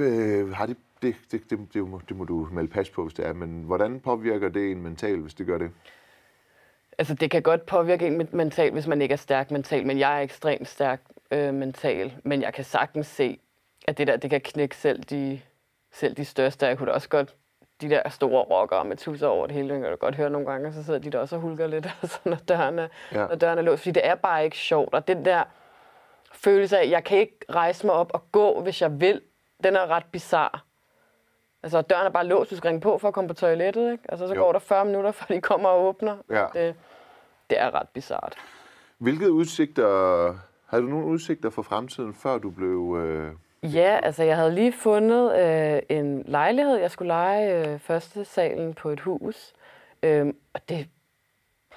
Øh, 0.00 0.50
har 0.50 0.66
de, 0.66 0.74
det, 1.02 1.16
det, 1.32 1.50
det, 1.50 1.58
det, 1.74 1.88
må, 1.88 2.00
det 2.08 2.16
må 2.16 2.24
du 2.24 2.48
melde 2.52 2.68
pas 2.68 2.90
på, 2.90 3.02
hvis 3.02 3.14
det 3.14 3.26
er, 3.26 3.32
men 3.32 3.62
hvordan 3.62 4.00
påvirker 4.00 4.48
det 4.48 4.70
en 4.70 4.82
mentalt, 4.82 5.22
hvis 5.22 5.34
det 5.34 5.46
gør 5.46 5.58
det? 5.58 5.70
Altså, 6.98 7.14
det 7.14 7.30
kan 7.30 7.42
godt 7.42 7.66
påvirke 7.66 8.06
en 8.06 8.28
mentalt, 8.32 8.72
hvis 8.72 8.86
man 8.86 9.02
ikke 9.02 9.12
er 9.12 9.16
stærk 9.16 9.50
mentalt, 9.50 9.86
men 9.86 9.98
jeg 9.98 10.18
er 10.18 10.20
ekstremt 10.20 10.68
stærk 10.68 11.00
øh, 11.30 11.54
mental. 11.54 12.14
Men 12.24 12.42
jeg 12.42 12.54
kan 12.54 12.64
sagtens 12.64 13.06
se, 13.06 13.38
at 13.88 13.98
det 13.98 14.06
der, 14.06 14.16
det 14.16 14.30
kan 14.30 14.40
knække 14.40 14.76
selv 14.76 15.02
de, 15.02 15.40
selv 15.92 16.14
de 16.16 16.24
største. 16.24 16.66
Jeg 16.66 16.78
kunne 16.78 16.86
da 16.86 16.92
også 16.92 17.08
godt, 17.08 17.34
de 17.80 17.90
der 17.90 18.08
store 18.08 18.42
rockere 18.42 18.84
med 18.84 18.96
tusser 18.96 19.26
over 19.26 19.46
det 19.46 19.56
hele, 19.56 19.74
jeg 19.74 19.82
kan 19.82 19.98
godt 19.98 20.14
høre 20.14 20.30
nogle 20.30 20.50
gange, 20.50 20.68
og 20.68 20.74
så 20.74 20.84
sidder 20.84 20.98
de 20.98 21.10
der 21.10 21.18
også 21.18 21.36
og 21.36 21.42
hulker 21.42 21.66
lidt, 21.66 21.88
altså, 22.02 22.18
når, 22.24 22.36
døren 22.36 22.78
er, 22.78 22.88
ja. 23.12 23.26
når 23.26 23.34
døren 23.34 23.58
er 23.58 23.62
låst. 23.62 23.82
Fordi 23.82 23.90
det 23.90 24.06
er 24.06 24.14
bare 24.14 24.44
ikke 24.44 24.56
sjovt, 24.56 24.94
og 24.94 25.08
den 25.08 25.24
der 25.24 25.44
følelse 26.32 26.78
af, 26.78 26.82
at 26.82 26.90
jeg 26.90 27.04
kan 27.04 27.18
ikke 27.18 27.38
rejse 27.50 27.86
mig 27.86 27.94
op 27.94 28.10
og 28.14 28.32
gå, 28.32 28.60
hvis 28.60 28.82
jeg 28.82 29.00
vil, 29.00 29.20
den 29.64 29.76
er 29.76 29.86
ret 29.86 30.04
bizarre. 30.12 30.60
Altså, 31.62 31.82
døren 31.82 32.06
er 32.06 32.10
bare 32.10 32.26
låst, 32.26 32.50
du 32.50 32.56
skal 32.56 32.68
ringe 32.68 32.80
på 32.80 32.98
for 32.98 33.08
at 33.08 33.14
komme 33.14 33.28
på 33.28 33.34
toilettet, 33.34 33.92
ikke? 33.92 34.04
Altså, 34.08 34.28
så 34.28 34.34
jo. 34.34 34.40
går 34.40 34.52
der 34.52 34.58
40 34.58 34.84
minutter, 34.84 35.12
før 35.12 35.34
de 35.34 35.40
kommer 35.40 35.68
og 35.68 35.86
åbner. 35.86 36.16
Ja. 36.30 36.46
Det, 36.54 36.74
det 37.50 37.60
er 37.60 37.74
ret 37.74 37.88
bizart. 37.88 38.34
Hvilke 38.98 39.32
udsigter, 39.32 40.34
havde 40.66 40.82
du 40.82 40.88
nogle 40.88 41.06
udsigter 41.06 41.50
for 41.50 41.62
fremtiden, 41.62 42.14
før 42.14 42.38
du 42.38 42.50
blev... 42.50 42.96
Øh... 42.98 43.32
Ja, 43.74 44.00
altså 44.02 44.22
jeg 44.22 44.36
havde 44.36 44.54
lige 44.54 44.72
fundet 44.72 45.38
øh, 45.38 45.82
en 45.88 46.22
lejlighed. 46.26 46.76
Jeg 46.76 46.90
skulle 46.90 47.08
lege 47.08 47.68
øh, 47.68 47.78
første 47.78 48.24
salen 48.24 48.74
på 48.74 48.90
et 48.90 49.00
hus. 49.00 49.52
Øhm, 50.02 50.36
og 50.54 50.68
det 50.68 50.88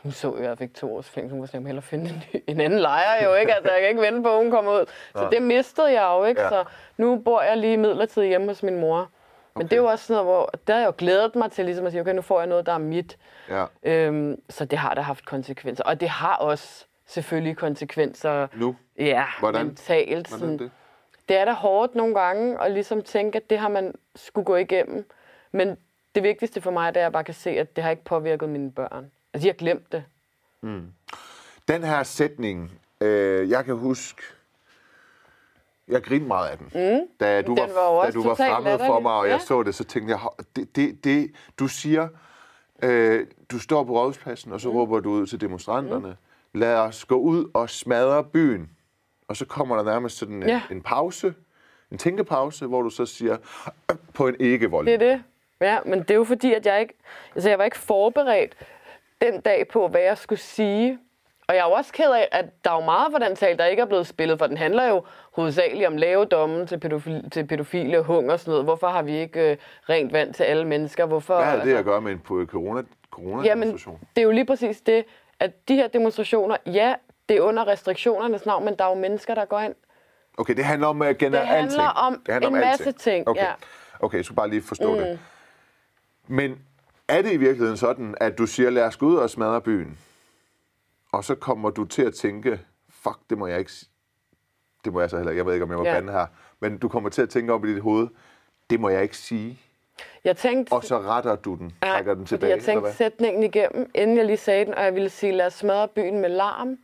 hun 0.03 0.11
så 0.11 0.37
jeg 0.37 0.57
fik 0.57 0.73
to 0.73 0.95
års 0.95 1.09
fængsel. 1.09 1.37
Hun 1.37 1.47
simpelthen 1.47 1.65
hellere 1.65 1.81
finde 1.81 2.09
en, 2.09 2.23
ny, 2.33 2.43
en 2.47 2.59
anden 2.59 2.79
lejer 2.79 3.25
jo, 3.25 3.35
ikke? 3.35 3.53
Altså, 3.55 3.71
jeg 3.71 3.79
kan 3.81 3.89
ikke 3.89 4.01
vente 4.01 4.21
på, 4.21 4.29
at 4.29 4.43
hun 4.43 4.51
kommer 4.51 4.71
ud. 4.71 4.85
Så 5.15 5.29
det 5.31 5.41
mistede 5.41 6.01
jeg 6.01 6.17
jo, 6.17 6.25
ikke? 6.25 6.41
Ja. 6.41 6.49
Så 6.49 6.63
nu 6.97 7.15
bor 7.15 7.41
jeg 7.41 7.57
lige 7.57 7.77
midlertidigt 7.77 8.29
hjemme 8.29 8.47
hos 8.47 8.63
min 8.63 8.79
mor. 8.79 9.09
Men 9.55 9.65
okay. 9.65 9.69
det 9.69 9.73
er 9.73 9.81
jo 9.81 9.85
også 9.85 10.05
sådan 10.05 10.23
noget, 10.23 10.35
hvor 10.35 10.51
der 10.67 10.73
har 10.73 10.79
jeg 10.79 10.87
jo 10.87 10.93
glædet 10.97 11.35
mig 11.35 11.51
til 11.51 11.65
ligesom 11.65 11.85
at 11.85 11.91
sige, 11.91 12.01
okay, 12.01 12.13
nu 12.13 12.21
får 12.21 12.39
jeg 12.39 12.47
noget, 12.47 12.65
der 12.65 12.73
er 12.73 12.77
mit. 12.77 13.17
Ja. 13.49 13.65
Øhm, 13.83 14.41
så 14.49 14.65
det 14.65 14.79
har 14.79 14.93
da 14.93 15.01
haft 15.01 15.25
konsekvenser. 15.25 15.83
Og 15.83 15.99
det 15.99 16.09
har 16.09 16.35
også 16.35 16.85
selvfølgelig 17.05 17.57
konsekvenser. 17.57 18.47
Nu? 18.55 18.75
Ja, 18.97 19.25
Hvordan? 19.39 19.65
mentalt. 19.65 20.27
Sådan. 20.29 20.45
Hvordan 20.45 20.59
det? 20.59 20.71
det 21.29 21.37
er 21.37 21.45
da 21.45 21.51
hårdt 21.51 21.95
nogle 21.95 22.15
gange 22.15 22.61
at 22.61 22.71
ligesom 22.71 23.01
tænke, 23.01 23.37
at 23.37 23.49
det 23.49 23.59
har 23.59 23.69
man 23.69 23.93
skulle 24.15 24.45
gå 24.45 24.55
igennem. 24.55 25.09
Men 25.51 25.77
det 26.15 26.23
vigtigste 26.23 26.61
for 26.61 26.71
mig, 26.71 26.93
det 26.93 26.99
er, 26.99 27.01
at 27.01 27.03
jeg 27.03 27.11
bare 27.11 27.23
kan 27.23 27.33
se, 27.33 27.49
at 27.49 27.75
det 27.75 27.83
har 27.83 27.91
ikke 27.91 28.03
påvirket 28.03 28.49
mine 28.49 28.71
børn. 28.71 29.11
Altså, 29.33 29.47
jeg 29.47 29.53
har 29.53 29.57
glemt 29.57 29.91
det. 29.91 30.03
Mm. 30.61 30.93
Den 31.67 31.83
her 31.83 32.03
sætning, 32.03 32.71
øh, 33.01 33.49
jeg 33.49 33.65
kan 33.65 33.75
huske, 33.75 34.21
jeg 35.91 36.03
grinede 36.03 36.27
meget 36.27 36.49
af 36.49 36.57
den. 36.57 36.65
Mm. 36.65 37.07
Da 37.19 37.41
du 37.41 37.55
den 37.55 37.69
var, 37.75 37.91
var 37.91 38.05
da 38.05 38.11
du 38.11 38.23
var 38.23 38.35
fremmed 38.35 38.79
for 38.79 38.99
mig, 38.99 39.11
og 39.11 39.25
ja. 39.25 39.31
jeg 39.31 39.41
så 39.41 39.63
det, 39.63 39.75
så 39.75 39.83
tænkte 39.83 40.11
jeg, 40.13 40.45
det, 40.55 40.75
det, 40.75 41.03
det 41.03 41.31
du 41.59 41.67
siger, 41.67 42.07
øh, 42.83 43.27
du 43.51 43.59
står 43.59 43.83
på 43.83 43.93
rådhuspladsen, 43.93 44.51
og 44.51 44.61
så 44.61 44.69
mm. 44.69 44.75
råber 44.75 44.99
du 44.99 45.11
ud 45.11 45.27
til 45.27 45.41
demonstranterne, 45.41 46.07
mm. 46.53 46.59
lad 46.59 46.75
os 46.75 47.05
gå 47.05 47.15
ud 47.15 47.51
og 47.53 47.69
smadre 47.69 48.23
byen. 48.23 48.69
Og 49.27 49.37
så 49.37 49.45
kommer 49.45 49.75
der 49.75 49.83
nærmest 49.83 50.17
sådan 50.17 50.35
en, 50.35 50.49
ja. 50.49 50.61
en 50.71 50.81
pause, 50.81 51.33
en 51.91 51.97
tænkepause, 51.97 52.65
hvor 52.65 52.81
du 52.81 52.89
så 52.89 53.05
siger, 53.05 53.37
på 54.17 54.27
en 54.27 54.35
ikke-vold. 54.39 54.85
Det 54.85 54.93
er 54.93 54.97
det. 54.97 55.23
Ja, 55.61 55.77
men 55.85 55.99
det 55.99 56.11
er 56.11 56.15
jo 56.15 56.23
fordi, 56.23 56.53
at 56.53 56.65
jeg 56.65 56.81
ikke, 56.81 56.93
altså 57.35 57.49
jeg 57.49 57.57
var 57.57 57.65
ikke 57.65 57.77
forberedt 57.77 58.55
den 59.21 59.41
dag 59.41 59.67
på, 59.67 59.87
hvad 59.87 60.01
jeg 60.01 60.17
skulle 60.17 60.39
sige. 60.39 60.99
Og 61.47 61.55
jeg 61.55 61.61
er 61.61 61.65
jo 61.65 61.71
også 61.71 61.93
ked 61.93 62.11
af, 62.11 62.27
at 62.31 62.45
der 62.63 62.71
er 62.71 62.75
jo 62.75 62.85
meget 62.85 63.11
for 63.11 63.19
den 63.19 63.35
tale, 63.35 63.57
der 63.57 63.65
ikke 63.65 63.81
er 63.81 63.85
blevet 63.85 64.07
spillet, 64.07 64.39
for 64.39 64.47
den 64.47 64.57
handler 64.57 64.87
jo 64.87 65.03
hovedsageligt 65.31 65.87
om 65.87 65.97
lave 65.97 66.25
domme 66.25 66.65
til, 66.65 66.79
pædofile, 66.79 67.29
til 67.29 67.47
pædofile, 67.47 68.01
hunger 68.01 68.33
og 68.33 68.39
sådan 68.39 68.51
noget. 68.51 68.65
Hvorfor 68.65 68.87
har 68.87 69.01
vi 69.01 69.17
ikke 69.17 69.51
øh, 69.51 69.57
rent 69.89 70.13
vand 70.13 70.33
til 70.33 70.43
alle 70.43 70.65
mennesker? 70.65 71.05
Hvorfor, 71.05 71.35
Hvad 71.35 71.45
har 71.45 71.51
det 71.55 71.61
altså, 71.61 71.77
at 71.77 71.85
gøre 71.85 72.01
med 72.01 72.11
en 72.11 72.47
corona, 72.47 72.83
corona 73.11 73.43
Jamen, 73.43 73.73
det 73.73 74.17
er 74.17 74.21
jo 74.21 74.31
lige 74.31 74.45
præcis 74.45 74.81
det, 74.81 75.05
at 75.39 75.67
de 75.67 75.75
her 75.75 75.87
demonstrationer, 75.87 76.57
ja, 76.65 76.95
det 77.29 77.37
er 77.37 77.41
under 77.41 77.67
restriktionernes 77.67 78.45
navn, 78.45 78.65
men 78.65 78.75
der 78.77 78.85
er 78.85 78.89
jo 78.89 78.95
mennesker, 78.95 79.35
der 79.35 79.45
går 79.45 79.59
ind. 79.59 79.75
Okay, 80.37 80.55
det 80.55 80.65
handler 80.65 80.87
om 80.87 81.01
uh, 81.01 81.07
generelt 81.07 81.31
Det 81.31 81.47
handler 81.47 81.83
om 81.83 82.21
det 82.25 82.33
handler 82.33 82.49
en 82.49 82.55
om 82.55 82.61
masse 82.61 82.85
alting. 82.85 82.99
ting, 82.99 83.27
okay. 83.27 83.41
ja. 83.41 83.51
Okay, 83.99 84.17
jeg 84.17 84.25
skal 84.25 84.35
bare 84.35 84.49
lige 84.49 84.61
forstå 84.61 84.91
mm. 84.91 84.97
det. 84.97 85.19
Men 86.27 86.59
er 87.07 87.21
det 87.21 87.33
i 87.33 87.37
virkeligheden 87.37 87.77
sådan, 87.77 88.15
at 88.21 88.37
du 88.37 88.45
siger, 88.45 88.69
lad 88.69 88.83
os 88.83 88.97
gå 88.97 89.05
ud 89.05 89.15
og 89.15 89.29
smadre 89.29 89.61
byen? 89.61 89.97
Og 91.11 91.23
så 91.23 91.35
kommer 91.35 91.69
du 91.69 91.85
til 91.85 92.01
at 92.01 92.13
tænke, 92.13 92.59
fuck, 92.89 93.17
det 93.29 93.37
må 93.37 93.47
jeg 93.47 93.59
ikke 93.59 93.71
det 94.85 94.93
må 94.93 94.99
jeg 95.01 95.09
så 95.09 95.17
heller 95.17 95.31
Jeg 95.31 95.45
ved 95.45 95.53
ikke, 95.53 95.63
om 95.63 95.69
jeg 95.69 95.77
må 95.77 95.85
ja. 95.85 95.93
bande 95.93 96.13
her. 96.13 96.25
Men 96.59 96.77
du 96.77 96.89
kommer 96.89 97.09
til 97.09 97.21
at 97.21 97.29
tænke 97.29 97.53
op 97.53 97.65
i 97.65 97.73
dit 97.73 97.81
hoved, 97.81 98.07
det 98.69 98.79
må 98.79 98.89
jeg 98.89 99.03
ikke 99.03 99.17
sige. 99.17 99.59
Jeg 100.23 100.37
tænkte, 100.37 100.73
og 100.73 100.83
så 100.83 100.99
retter 100.99 101.35
du 101.35 101.55
den, 101.55 101.71
ja, 101.83 101.87
trækker 101.87 102.13
den 102.13 102.25
tilbage. 102.25 102.55
jeg 102.55 102.63
tænkte 102.63 102.93
sætningen 102.93 103.43
igennem, 103.43 103.91
inden 103.95 104.17
jeg 104.17 104.25
lige 104.25 104.37
sagde 104.37 104.65
den, 104.65 104.73
og 104.73 104.83
jeg 104.83 104.93
ville 104.93 105.09
sige, 105.09 105.31
lad 105.31 105.45
os 105.45 105.53
smadre 105.53 105.87
byen 105.87 106.19
med 106.19 106.29
larm. 106.29 106.77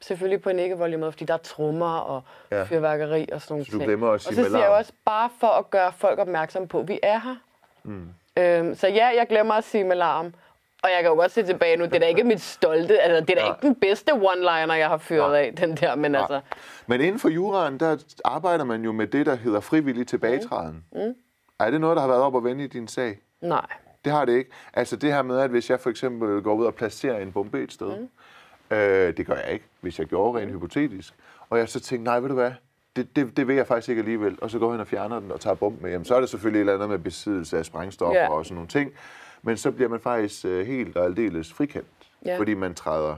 Selvfølgelig 0.00 0.42
på 0.42 0.50
en 0.50 0.58
ikke 0.58 0.78
voldelig 0.78 1.00
måde, 1.00 1.12
fordi 1.12 1.24
der 1.24 1.34
er 1.34 1.38
trummer 1.38 1.96
og 1.98 2.22
ja. 2.50 2.64
fyrværkeri 2.64 3.28
og 3.32 3.40
sådan 3.40 3.52
nogle 3.54 3.66
så 3.66 3.78
du 3.78 3.84
glemmer 3.84 4.10
at 4.10 4.20
sige 4.20 4.30
Og 4.30 4.44
så 4.44 4.50
siger 4.50 4.58
jeg 4.58 4.68
også, 4.68 4.92
bare 5.04 5.30
for 5.40 5.46
at 5.46 5.70
gøre 5.70 5.92
folk 5.92 6.18
opmærksom 6.18 6.68
på, 6.68 6.80
at 6.80 6.88
vi 6.88 7.00
er 7.02 7.20
her. 7.20 7.36
Mm. 7.82 8.08
Øhm, 8.38 8.74
så 8.74 8.88
ja, 8.88 9.06
jeg 9.06 9.26
glemmer 9.28 9.54
at 9.54 9.64
sige 9.64 9.84
med 9.84 9.96
larm. 9.96 10.34
Og 10.86 10.92
jeg 10.92 11.02
kan 11.02 11.10
jo 11.10 11.14
godt 11.14 11.30
se 11.32 11.42
tilbage 11.42 11.76
nu, 11.76 11.84
det 11.84 11.94
er 11.94 11.98
da 11.98 12.06
ikke 12.06 12.24
mit 12.24 12.40
stolte, 12.40 12.98
altså 13.00 13.20
det 13.20 13.30
er 13.38 13.42
da 13.44 13.46
ikke 13.54 13.66
den 13.66 13.74
bedste 13.74 14.12
one-liner, 14.12 14.72
jeg 14.72 14.88
har 14.88 14.96
fyret 14.98 15.30
Nej. 15.30 15.40
af, 15.40 15.52
den 15.56 15.76
der, 15.76 15.94
men 15.94 16.14
altså, 16.14 16.40
Men 16.86 17.00
inden 17.00 17.18
for 17.18 17.28
juraen, 17.28 17.80
der 17.80 17.96
arbejder 18.24 18.64
man 18.64 18.84
jo 18.84 18.92
med 18.92 19.06
det, 19.06 19.26
der 19.26 19.34
hedder 19.34 19.60
frivillig 19.60 20.06
tilbagetræden. 20.06 20.84
Mm. 20.92 21.14
Er 21.60 21.70
det 21.70 21.80
noget, 21.80 21.96
der 21.96 22.00
har 22.00 22.08
været 22.08 22.22
op 22.22 22.34
og 22.34 22.44
vende 22.44 22.64
i 22.64 22.66
din 22.66 22.88
sag? 22.88 23.18
nej. 23.40 23.66
Det 24.04 24.12
har 24.14 24.24
det 24.24 24.32
ikke. 24.36 24.50
Altså 24.74 24.96
det 24.96 25.12
her 25.12 25.22
med, 25.22 25.38
at 25.38 25.50
hvis 25.50 25.70
jeg 25.70 25.80
for 25.80 25.90
eksempel 25.90 26.42
går 26.42 26.54
ud 26.54 26.64
og 26.66 26.74
placerer 26.74 27.18
en 27.20 27.32
bombe 27.32 27.62
et 27.62 27.72
sted, 27.72 27.92
mm. 28.70 28.76
øh, 28.76 29.16
det 29.16 29.26
gør 29.26 29.34
jeg 29.34 29.52
ikke, 29.52 29.64
hvis 29.80 29.98
jeg 29.98 30.06
gjorde 30.06 30.40
rent 30.40 30.50
hypotetisk, 30.52 31.14
og 31.50 31.58
jeg 31.58 31.68
så 31.68 31.80
tænkte, 31.80 32.04
nej, 32.04 32.20
ved 32.20 32.28
du 32.28 32.34
hvad, 32.34 32.52
det, 32.96 33.16
det, 33.16 33.36
det 33.36 33.48
vil 33.48 33.56
jeg 33.56 33.66
faktisk 33.66 33.88
ikke 33.88 34.00
alligevel, 34.00 34.38
og 34.42 34.50
så 34.50 34.58
går 34.58 34.66
jeg 34.66 34.72
hen 34.72 34.80
og 34.80 34.86
fjerner 34.86 35.20
den 35.20 35.32
og 35.32 35.40
tager 35.40 35.54
bomben 35.54 35.82
med 35.82 35.90
hjem. 35.90 36.04
Så 36.04 36.14
er 36.16 36.20
det 36.20 36.28
selvfølgelig 36.28 36.58
et 36.58 36.60
eller 36.60 36.74
andet 36.74 36.88
med 36.88 36.98
besiddelse 36.98 37.58
af 37.58 37.64
sprængstoffer 37.64 38.20
Ja. 38.20 38.28
og 38.28 38.44
sådan 38.44 38.54
nogle 38.54 38.68
ting, 38.68 38.92
men 39.46 39.56
så 39.56 39.70
bliver 39.70 39.88
man 39.88 40.00
faktisk 40.00 40.44
øh, 40.44 40.66
helt 40.66 40.96
og 40.96 41.04
aldeles 41.04 41.52
frikendt, 41.52 41.86
Ja. 42.24 42.38
fordi 42.38 42.54
man 42.54 42.74
træder 42.74 43.16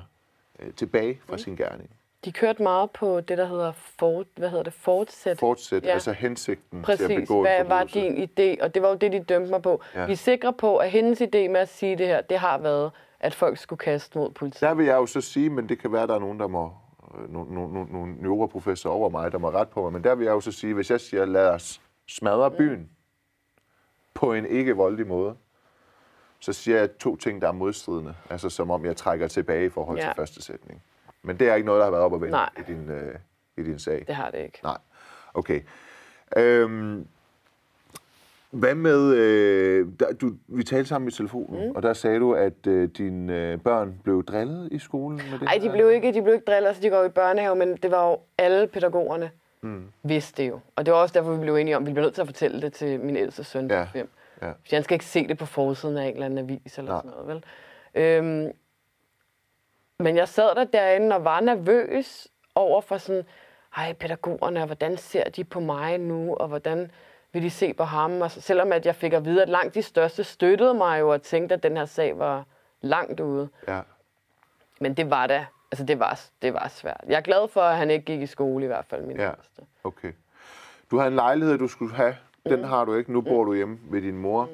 øh, 0.59 0.73
tilbage 0.73 1.21
fra 1.27 1.35
mm. 1.35 1.39
sin 1.39 1.57
gerning. 1.57 1.91
De 2.25 2.33
kørte 2.33 2.63
meget 2.63 2.91
på 2.91 3.21
det, 3.21 3.39
der 3.39 3.47
hedder 3.47 3.73
fort, 3.73 4.27
hvad 4.37 4.49
hedder 4.49 4.65
det, 4.65 4.73
fortsæt. 4.73 5.39
Fortsæt, 5.39 5.85
ja. 5.85 5.89
Altså 5.91 6.13
hensigten 6.13 6.79
til 6.79 6.85
Præcis, 6.85 7.11
at 7.11 7.17
begå 7.17 7.41
hvad 7.41 7.65
var 7.65 7.85
din 7.85 8.17
idé? 8.17 8.63
Og 8.65 8.75
det 8.75 8.83
var 8.83 8.89
jo 8.89 8.95
det, 8.95 9.13
de 9.13 9.21
dømte 9.21 9.51
mig 9.51 9.63
på. 9.63 9.83
Ja. 9.95 10.07
Vi 10.07 10.13
er 10.13 10.17
sikre 10.17 10.53
på, 10.53 10.77
at 10.77 10.91
hendes 10.91 11.21
idé 11.21 11.49
med 11.49 11.57
at 11.57 11.69
sige 11.69 11.99
det 11.99 12.07
her, 12.07 12.21
det 12.21 12.39
har 12.39 12.59
været, 12.59 12.91
at 13.21 13.35
folk 13.35 13.59
skulle 13.59 13.79
kaste 13.79 14.19
mod 14.19 14.31
politiet. 14.31 14.61
Der 14.61 14.75
vil 14.75 14.87
jeg 14.87 14.95
jo 14.95 15.07
så 15.07 15.21
sige, 15.21 15.51
men 15.51 15.69
det 15.69 15.79
kan 15.79 15.93
være, 15.93 16.03
at 16.03 16.09
der 16.09 16.15
er 16.15 16.19
nogen, 16.21 16.41
der 16.41 16.47
må 16.47 16.73
øh, 17.19 17.33
nogle, 17.33 17.55
nogle, 17.55 17.73
nogle, 17.73 17.93
nogle 17.93 18.15
neuroprofessorer 18.23 18.95
over 18.95 19.09
mig, 19.09 19.33
der 19.33 19.39
må 19.39 19.51
ret 19.51 19.69
på 19.69 19.83
mig, 19.83 19.93
men 19.93 20.05
der 20.05 20.15
vil 20.15 20.25
jeg 20.25 20.33
jo 20.33 20.41
så 20.41 20.53
sige, 20.53 20.75
hvis 20.75 20.91
jeg 20.91 21.01
siger, 21.01 21.25
lad 21.25 21.49
os 21.49 21.81
smadre 22.09 22.51
byen 22.51 22.91
på 24.15 24.33
en 24.33 24.47
ikke 24.47 24.77
voldelig 24.77 25.07
måde, 25.07 25.35
så 26.41 26.53
siger 26.53 26.79
jeg 26.79 26.99
to 26.99 27.17
ting, 27.17 27.43
der 27.43 27.49
er 27.49 27.53
modstridende. 27.53 28.15
Altså 28.31 28.51
som 28.51 28.71
om 28.71 28.85
jeg 28.85 28.97
trækker 28.97 29.29
tilbage 29.29 29.67
i 29.67 29.69
forhold 29.69 29.99
ja. 29.99 30.05
til 30.05 30.13
første 30.17 30.43
sætning. 30.43 30.83
Men 31.23 31.37
det 31.37 31.49
er 31.49 31.55
ikke 31.55 31.67
noget, 31.67 31.79
der 31.79 31.85
har 31.85 31.91
været 31.91 32.05
op 32.05 32.13
og 32.13 32.21
vende 32.21 32.39
i 32.59 32.63
din, 32.67 32.91
øh, 32.91 33.15
i 33.57 33.63
din 33.63 33.79
sag? 33.79 34.05
det 34.07 34.15
har 34.15 34.31
det 34.31 34.39
ikke. 34.39 34.59
Nej. 34.63 34.79
Okay. 35.35 35.61
Øhm, 36.37 37.07
hvad 38.51 38.75
med, 38.75 39.15
øh, 39.15 39.87
der, 40.01 40.13
du, 40.13 40.33
vi 40.47 40.65
talte 40.65 40.89
sammen 40.89 41.09
i 41.09 41.11
telefonen, 41.11 41.69
mm. 41.69 41.77
og 41.77 41.83
der 41.83 41.93
sagde 41.93 42.19
du, 42.19 42.35
at 42.35 42.67
øh, 42.67 42.89
dine 42.89 43.37
øh, 43.37 43.59
børn 43.59 44.01
blev 44.05 44.25
drillet 44.25 44.69
i 44.73 44.79
skolen? 44.79 45.17
Med 45.17 45.33
det 45.33 45.43
Nej, 45.43 45.59
de 45.63 45.71
blev 45.71 45.91
ikke, 45.91 46.13
de 46.13 46.23
blev 46.23 46.35
ikke 46.35 46.45
drillet, 46.45 46.77
så 46.77 46.83
de 46.83 46.91
går 46.91 47.05
i 47.05 47.09
børnehave, 47.09 47.57
men 47.57 47.77
det 47.77 47.91
var 47.91 48.09
jo 48.09 48.19
alle 48.39 48.67
pædagogerne 48.67 49.31
mm. 49.61 49.85
vidste 50.03 50.45
jo. 50.45 50.61
Og 50.77 50.87
det 50.87 50.95
var 50.95 51.01
også 51.01 51.13
derfor, 51.19 51.35
vi 51.35 51.41
blev 51.41 51.57
enige 51.57 51.77
om, 51.77 51.83
at 51.83 51.87
vi 51.87 51.93
blev 51.93 52.03
nødt 52.03 52.15
til 52.15 52.21
at 52.21 52.29
fortælle 52.29 52.63
det 52.63 52.73
til 52.73 53.01
min 53.01 53.17
ældste 53.17 53.45
søn, 53.45 53.71
ja. 53.71 53.85
5. 53.85 54.11
Ja. 54.43 54.49
For 54.51 54.77
han 54.77 54.83
skal 54.83 54.95
ikke 54.95 55.05
se 55.05 55.29
det 55.29 55.39
på 55.39 55.47
forsiden 55.47 55.97
af 55.99 56.05
en 56.07 56.13
eller 56.13 56.27
anden 56.27 56.39
avis 56.39 56.79
eller 56.79 56.93
Nej. 56.93 57.01
sådan 57.03 57.11
noget, 57.11 57.27
vel? 57.29 57.45
Øhm, 57.95 58.53
men 59.99 60.17
jeg 60.17 60.29
sad 60.29 60.55
der 60.55 60.65
derinde 60.65 61.17
og 61.17 61.25
var 61.25 61.41
nervøs 61.41 62.29
over 62.55 62.81
for 62.81 62.99
sådan, 62.99 63.25
ej, 63.77 63.93
pædagogerne, 63.93 64.61
og 64.61 64.67
hvordan 64.67 64.97
ser 64.97 65.25
de 65.31 65.45
på 65.45 65.61
mig 65.61 65.99
nu, 65.99 66.35
og 66.35 66.49
hvordan 66.49 66.91
vil 67.33 67.43
de 67.43 67.51
se 67.51 67.75
på 67.75 67.85
ham? 67.85 68.21
Og 68.21 68.31
selvom 68.31 68.73
at 68.73 68.87
jeg 68.87 68.95
fik 68.95 69.13
at 69.13 69.25
vide, 69.25 69.43
at 69.43 69.49
langt 69.49 69.75
de 69.75 69.83
største 69.83 70.25
støttede 70.25 70.75
mig 70.75 71.01
jo, 71.01 71.13
og 71.13 71.23
tænkte, 71.23 71.55
at 71.55 71.63
den 71.63 71.77
her 71.77 71.85
sag 71.85 72.19
var 72.19 72.45
langt 72.81 73.21
ude. 73.21 73.49
Ja. 73.69 73.81
Men 74.81 74.95
det 74.95 75.11
var 75.11 75.27
da, 75.27 75.47
altså 75.73 75.85
det 75.85 75.99
var, 75.99 76.21
det 76.43 76.55
var 76.55 76.69
svært. 76.69 77.01
Jeg 77.07 77.17
er 77.17 77.21
glad 77.21 77.49
for, 77.49 77.61
at 77.61 77.77
han 77.77 77.91
ikke 77.91 78.05
gik 78.05 78.23
i 78.23 78.27
skole 78.27 78.65
i 78.65 78.67
hvert 78.67 78.85
fald, 78.85 79.03
min 79.03 79.17
Ja. 79.17 79.25
ja. 79.25 79.33
Okay. 79.85 80.13
Du 80.91 80.97
havde 80.99 81.09
en 81.09 81.17
lejlighed, 81.17 81.59
du 81.59 81.69
skulle 81.69 81.95
have. 81.95 82.17
Den 82.49 82.65
har 82.65 82.85
du 82.85 82.95
ikke. 82.95 83.13
Nu 83.13 83.21
bor 83.21 83.45
du 83.45 83.55
hjemme 83.55 83.79
ved 83.91 84.03
din 84.03 84.19
mor. 84.19 84.49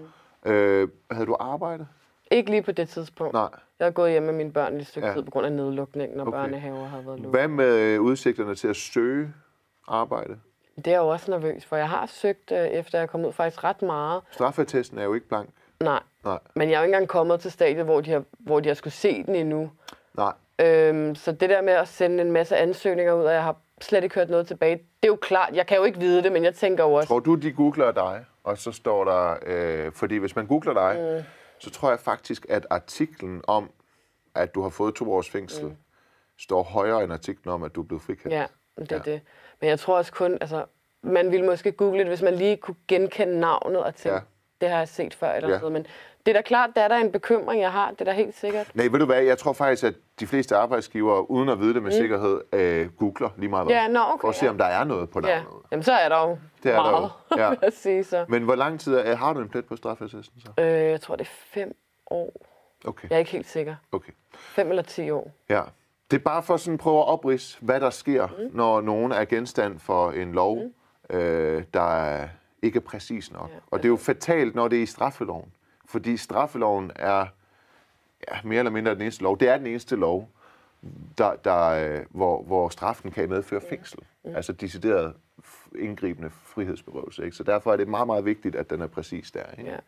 Øh, 0.47 0.89
havde 1.11 1.27
du 1.27 1.37
arbejde? 1.41 1.87
Ikke 2.31 2.51
lige 2.51 2.63
på 2.63 2.73
det 2.73 2.89
tidspunkt. 2.89 3.33
Nej. 3.33 3.49
Jeg 3.79 3.87
har 3.87 3.91
gået 3.91 4.11
hjem 4.11 4.23
med 4.23 4.33
mine 4.33 4.53
børn 4.53 4.77
i 4.77 4.81
et 4.81 4.87
stykke 4.87 5.09
Ja. 5.09 5.15
tid 5.15 5.23
på 5.23 5.31
grund 5.31 5.47
af 5.47 5.53
nedlukningen, 5.53 6.19
når 6.19 6.27
Okay. 6.27 6.39
børnehaver 6.39 6.85
havde 6.85 7.07
været 7.07 7.21
lukket. 7.21 7.41
Hvad 7.41 7.49
med 7.49 7.77
øh, 7.79 8.01
udsigterne 8.01 8.55
til 8.55 8.69
at 8.69 8.77
søge 8.77 9.33
arbejde? 9.89 10.39
Det 10.77 10.87
er 10.87 10.91
jeg 10.91 10.99
jo 10.99 11.09
også 11.09 11.31
nervøs 11.31 11.65
for. 11.65 11.77
Jeg 11.77 11.89
har 11.89 12.07
søgt, 12.07 12.53
øh, 12.53 12.59
efter 12.59 12.99
jeg 12.99 13.09
kom 13.11 13.25
ud, 13.25 13.33
faktisk 13.33 13.65
ret 13.65 13.83
meget. 13.83 14.23
Straffetesten 14.31 14.99
er 14.99 15.05
jo 15.05 15.15
ikke 15.15 15.29
blank. 15.29 15.49
Nej, 15.81 16.01
Nej. 16.25 16.39
men 16.55 16.69
jeg 16.71 16.75
er 16.77 16.81
jo 16.81 16.85
ikke 16.85 16.95
engang 16.95 17.09
kommet 17.09 17.41
til 17.41 17.51
stadiet, 17.53 17.85
hvor 17.85 18.01
de 18.01 18.11
har, 18.11 18.23
hvor 18.39 18.61
de 18.61 18.69
har 18.69 18.75
skulle 18.75 18.95
se 18.95 19.23
den 19.23 19.35
endnu. 19.35 19.71
Nej. 20.17 20.33
Øhm, 20.61 21.15
så 21.15 21.33
det 21.33 21.51
der 21.51 21.63
med 21.63 21.73
at 21.73 21.89
sende 21.89 22.23
en 22.23 22.33
masse 22.33 22.57
ansøgninger 22.57 23.13
ud, 23.15 23.25
og 23.25 23.33
jeg 23.33 23.43
har 23.43 23.57
slet 23.81 24.05
ikke 24.05 24.15
hørt 24.15 24.31
noget 24.31 24.47
tilbage, 24.47 24.77
det 24.77 24.85
er 25.03 25.07
jo 25.09 25.17
klart. 25.23 25.55
Jeg 25.55 25.67
kan 25.67 25.77
jo 25.77 25.85
ikke 25.85 25.99
vide 25.99 26.23
det, 26.23 26.33
men 26.33 26.45
jeg 26.45 26.55
tænker 26.55 26.85
jo 26.85 26.93
også, 26.93 27.09
Tror 27.09 27.21
du, 27.21 27.35
de 27.35 27.53
googler 27.53 27.93
dig, 27.93 28.25
og 28.45 28.59
så 28.59 28.73
står 28.73 29.05
der... 29.05 29.37
Øh, 29.47 29.93
fordi 29.93 30.17
hvis 30.17 30.37
man 30.37 30.47
googler 30.47 30.73
dig, 30.75 31.19
mm. 31.19 31.25
så 31.59 31.71
tror 31.71 31.91
jeg 31.91 32.01
faktisk, 32.01 32.47
at 32.49 32.67
artiklen 32.71 33.43
om, 33.47 33.71
at 34.35 34.55
du 34.55 34.63
har 34.63 34.69
fået 34.71 34.95
to 34.95 35.13
års 35.13 35.31
fængsel, 35.31 35.65
mm. 35.65 35.77
står 36.39 36.63
højere 36.63 37.05
end 37.05 37.13
artiklen 37.13 37.55
om, 37.55 37.63
at 37.63 37.75
du 37.75 37.83
er 37.83 37.87
blevet 37.87 38.03
frikendt. 38.03 38.35
Ja, 38.35 38.47
det 38.79 38.93
er 38.93 38.97
Ja. 39.07 39.13
det. 39.13 39.21
Men 39.61 39.71
jeg 39.71 39.79
tror 39.79 39.97
også 39.97 40.13
kun, 40.13 40.39
altså, 40.41 40.65
man 41.03 41.31
ville 41.31 41.47
måske 41.47 41.73
google 41.73 41.99
det, 41.99 42.07
hvis 42.07 42.23
man 42.23 42.35
lige 42.35 42.57
kunne 42.57 42.77
genkende 42.89 43.41
navnet 43.41 43.85
og 43.85 43.95
tænke, 43.95 44.15
Ja. 44.17 44.21
det 44.61 44.69
har 44.69 44.79
jeg 44.79 44.89
set 44.89 45.15
før 45.15 45.33
eller 45.33 45.49
ja. 45.51 45.59
noget. 45.59 45.73
Men 45.73 45.87
det 46.27 46.37
er 46.37 46.39
da 46.39 46.43
klart, 46.43 46.71
der 46.77 46.83
er 46.83 46.89
der 46.89 46.97
en 46.97 47.13
bekymring, 47.13 47.61
jeg 47.63 47.73
har. 47.73 47.91
Det 47.91 48.01
er 48.01 48.05
da 48.05 48.13
helt 48.13 48.39
sikkert. 48.39 48.71
Nej, 48.75 48.87
ved 48.89 48.99
du 48.99 49.07
hvad? 49.07 49.23
Jeg 49.23 49.39
tror 49.39 49.53
faktisk, 49.53 49.85
at 49.85 49.95
de 50.21 50.27
fleste 50.27 50.57
arbejdsgivere, 50.57 51.31
uden 51.31 51.49
at 51.49 51.61
vide 51.61 51.75
det 51.75 51.83
med 51.83 51.91
mm. 51.91 51.97
sikkerhed, 51.97 52.41
øh, 52.53 52.89
googler 52.99 53.29
lige 53.37 53.49
meget 53.51 53.67
hvad. 53.67 53.77
Ja, 53.77 53.89
nå, 53.89 54.01
okay, 54.01 54.21
For 54.21 54.29
at 54.29 54.35
se, 54.35 54.45
ja. 54.45 54.51
om 54.51 54.59
der 54.59 54.65
er 54.65 54.85
noget 54.85 55.11
på 55.11 55.21
Ja. 55.25 55.27
navnet. 55.35 55.63
Jamen, 55.71 55.83
så 55.83 55.93
er 55.93 56.09
der 56.09 56.29
jo 56.29 56.39
Det 56.63 56.73
er 56.73 56.83
der 56.83 56.91
meget, 56.91 57.11
jo, 57.31 57.37
ja. 57.37 57.49
vil 57.61 57.73
sige 57.73 58.05
så. 58.05 58.25
Men 58.29 58.43
hvor 58.43 58.55
lang 58.55 58.81
tid 58.81 58.95
er, 58.95 59.17
har 59.17 59.33
du 59.33 59.41
en 59.41 59.49
plet 59.49 59.65
på 59.65 59.77
straffeattesten 59.77 60.41
så? 60.41 60.63
Øh, 60.63 60.67
jeg 60.67 61.01
tror, 61.01 61.17
det 61.17 61.25
er 61.25 61.31
fem 61.33 61.77
år. 62.11 62.33
Okay, 62.87 63.09
Jeg 63.09 63.15
er 63.15 63.19
ikke 63.19 63.31
helt 63.31 63.49
sikker. 63.49 63.75
okay. 63.93 64.13
Fem 64.35 64.69
eller 64.71 64.83
ti 64.83 65.11
år. 65.11 65.31
Ja. 65.49 65.63
Det 66.11 66.17
er 66.17 66.23
bare 66.25 66.43
for 66.43 66.57
sådan 66.57 66.75
at 66.75 66.81
prøve 66.81 66.99
at 66.99 67.07
oprids, 67.09 67.59
hvad 67.61 67.81
der 67.81 67.91
sker, 67.91 68.27
mm. 68.27 68.57
når 68.57 68.81
nogen 68.81 69.13
er 69.13 69.25
genstand 69.25 69.79
for 69.79 70.11
en 70.11 70.33
lov, 70.33 70.57
mm. 71.11 71.17
øh, 71.17 71.63
der 71.75 71.95
er 71.97 72.29
ikke 72.63 72.77
er 72.77 72.81
præcis 72.81 73.33
nok. 73.33 73.51
Ja. 73.51 73.57
Og 73.71 73.79
det 73.79 73.85
er 73.85 73.89
jo 73.89 73.97
fatalt, 73.97 74.55
når 74.55 74.69
det 74.69 74.79
er 74.79 74.83
i 74.83 74.87
straffeloven. 74.87 75.53
Fordi 75.85 76.17
straffeloven 76.17 76.93
er 76.97 77.27
ja, 78.31 78.39
mere 78.45 78.59
eller 78.59 78.71
mindre 78.71 78.95
den 78.95 79.03
eneste 79.03 79.23
lov. 79.23 79.41
Det 79.41 79.49
er 79.49 79.57
den 79.57 79.67
eneste 79.67 79.97
lov, 79.97 80.31
der, 81.19 81.35
der, 81.37 81.69
øh, 81.69 82.07
hvor, 82.11 82.43
hvor 82.43 82.69
straffen 82.69 83.11
kan 83.11 83.29
medføre 83.29 83.61
fængsel. 83.69 83.99
Mm. 84.25 84.37
Altså 84.37 84.53
decideret 84.53 85.15
indgribende 85.79 86.31
frihedsberøvelse. 86.31 87.25
Ikke? 87.25 87.37
Så 87.37 87.43
derfor 87.43 87.73
er 87.73 87.77
det 87.77 87.89
meget, 87.89 88.07
meget 88.07 88.25
vigtigt, 88.25 88.57
at 88.57 88.71
den 88.71 88.83
er 88.83 88.87
præcis 88.87 89.31
der. 89.31 89.51
Ikke? 89.59 89.71
Ja. 89.71 89.79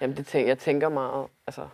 Jamen, 0.00 0.16
det 0.16 0.26
tænker, 0.26 0.48
jeg 0.48 0.58
tænker 0.58 0.88
meget, 0.88 1.28
altså, 1.46 1.68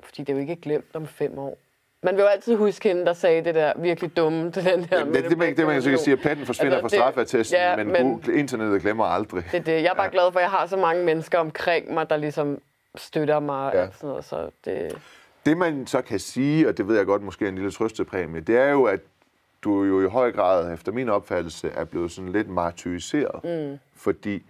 fordi 0.00 0.22
det 0.22 0.28
er 0.28 0.34
jo 0.34 0.40
ikke 0.40 0.56
glemt 0.56 0.96
om 0.96 1.06
fem 1.06 1.38
år. 1.38 1.58
Man 2.06 2.16
vil 2.16 2.22
jo 2.22 2.28
altid 2.28 2.56
huske 2.56 2.88
hende, 2.88 3.06
der 3.06 3.12
sagde 3.12 3.44
det 3.44 3.54
der 3.54 3.72
virkelig 3.76 4.16
dumme 4.16 4.52
til 4.52 4.64
den 4.64 4.84
her. 4.84 5.04
Det, 5.04 5.14
det, 5.14 5.30
det, 5.30 5.38
man, 5.38 5.56
det 5.56 5.66
man 5.66 5.74
kan 5.74 5.82
sikkert 5.82 6.00
sige, 6.00 6.12
at 6.14 6.20
platten 6.20 6.46
forsvinder 6.46 6.76
Altså, 6.78 6.96
fra 6.96 7.02
straffeattesten, 7.02 7.58
ja, 7.58 7.76
men, 7.76 7.92
men- 7.92 8.22
men 8.26 8.38
internettet 8.38 8.82
glemmer 8.82 9.04
aldrig. 9.04 9.44
Det, 9.52 9.66
det. 9.66 9.72
Jeg 9.82 9.90
er 9.90 9.94
bare 9.94 10.10
glad 10.10 10.32
for, 10.32 10.38
at 10.38 10.42
jeg 10.42 10.50
har 10.50 10.66
så 10.66 10.76
mange 10.76 11.04
mennesker 11.04 11.38
omkring 11.38 11.94
mig, 11.94 12.10
der 12.10 12.16
ligesom 12.16 12.58
støtter 12.96 13.40
mig 13.40 13.72
Ja. 13.74 13.82
og 13.86 13.88
sådan 13.94 14.08
noget. 14.08 14.24
Så 14.24 14.50
det, 14.64 14.98
Det 15.46 15.56
man 15.56 15.86
så 15.86 16.02
kan 16.02 16.18
sige, 16.18 16.68
og 16.68 16.78
det 16.78 16.88
ved 16.88 16.96
jeg 16.96 17.06
godt 17.06 17.22
måske 17.22 17.48
en 17.48 17.54
lille 17.54 17.70
trøstepræmie, 17.70 18.40
det 18.40 18.56
er 18.56 18.68
jo, 18.70 18.84
at 18.84 19.00
du 19.64 19.84
jo 19.84 20.06
i 20.06 20.08
høj 20.08 20.32
grad, 20.32 20.72
efter 20.72 20.92
min 20.92 21.08
opfattelse, 21.08 21.68
er 21.74 21.84
blevet 21.84 22.12
sådan 22.12 22.32
lidt 22.32 22.48
martyriseret. 22.48 23.44
Mm. 23.44 23.78
Fordi 23.96 24.42